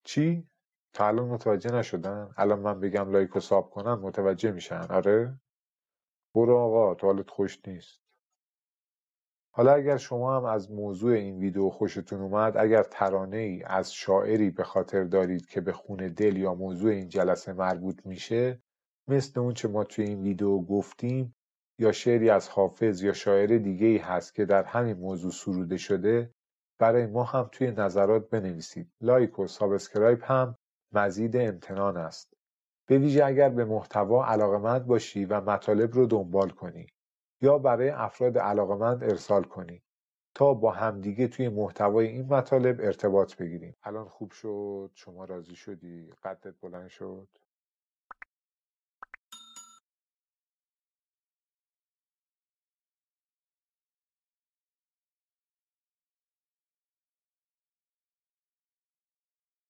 چی؟ 0.03 0.49
تا 0.93 1.07
الان 1.07 1.27
متوجه 1.27 1.71
نشدن؟ 1.71 2.29
الان 2.38 2.59
من 2.59 2.79
بگم 2.79 3.12
like 3.12 3.36
و 3.35 3.39
sub 3.39 3.69
کنن 3.69 3.93
متوجه 3.93 4.51
میشن؟ 4.51 4.81
آره. 4.89 5.39
برو 6.35 6.57
آقا 6.57 6.95
تو 6.95 7.07
حالت 7.07 7.29
خوش 7.29 7.67
نیست. 7.67 8.01
حالا 9.51 9.73
اگر 9.73 9.97
شما 9.97 10.38
هم 10.38 10.45
از 10.45 10.71
موضوع 10.71 11.13
این 11.13 11.39
ویدیو 11.39 11.69
خوشتون 11.69 12.21
اومد 12.21 12.57
اگر 12.57 12.83
ترانه 12.83 13.38
ای 13.38 13.63
از 13.63 13.93
شاعری 13.93 14.49
به 14.49 14.63
خاطر 14.63 15.03
دارید 15.03 15.45
که 15.45 15.62
به 15.62 15.71
خون 15.71 16.07
دل 16.07 16.38
یا 16.38 16.53
موضوع 16.53 16.91
این 16.91 17.09
جلسه 17.09 17.53
مربوط 17.53 18.05
میشه 18.05 18.62
مثل 19.07 19.39
اون 19.39 19.53
چه 19.53 19.67
ما 19.67 19.83
توی 19.83 20.05
این 20.05 20.21
ویدیو 20.21 20.62
گفتیم 20.62 21.35
یا 21.79 21.91
شعری 21.91 22.29
از 22.29 22.49
حافظ 22.49 23.03
یا 23.03 23.13
شاعر 23.13 23.57
دیگه 23.57 23.87
ای 23.87 23.97
هست 23.97 24.35
که 24.35 24.45
در 24.45 24.63
همین 24.63 24.97
موضوع 24.97 25.31
سروده 25.31 25.77
شده 25.77 26.33
برای 26.79 27.05
ما 27.05 27.23
هم 27.23 27.49
توی 27.51 27.71
نظرات 27.71 28.29
بنویسید. 28.29 28.91
like 29.01 29.39
و 29.39 29.47
subscribe 29.47 30.19
هم 30.23 30.55
مزید 30.91 31.37
امتنان 31.37 31.97
است. 31.97 32.33
به 32.87 32.97
ویژه 32.97 33.25
اگر 33.25 33.49
به 33.49 33.65
محتوا 33.65 34.25
علاقمند 34.25 34.85
باشی 34.85 35.25
و 35.25 35.41
مطالب 35.41 35.93
رو 35.93 36.05
دنبال 36.05 36.49
کنی 36.49 36.87
یا 37.41 37.57
برای 37.57 37.89
افراد 37.89 38.37
علاقمند 38.37 39.03
ارسال 39.03 39.43
کنی 39.43 39.83
تا 40.35 40.53
با 40.53 40.71
همدیگه 40.71 41.27
توی 41.27 41.49
محتوای 41.49 42.07
این 42.07 42.33
مطالب 42.33 42.79
ارتباط 42.79 43.35
بگیریم. 43.35 43.75
الان 43.83 44.05
خوب 44.07 44.31
شد؟ 44.31 44.91
شما 44.93 45.25
راضی 45.25 45.55
شدی؟ 45.55 46.13
قدت 46.23 46.53
بلند 46.61 46.87
شد؟ 46.87 47.27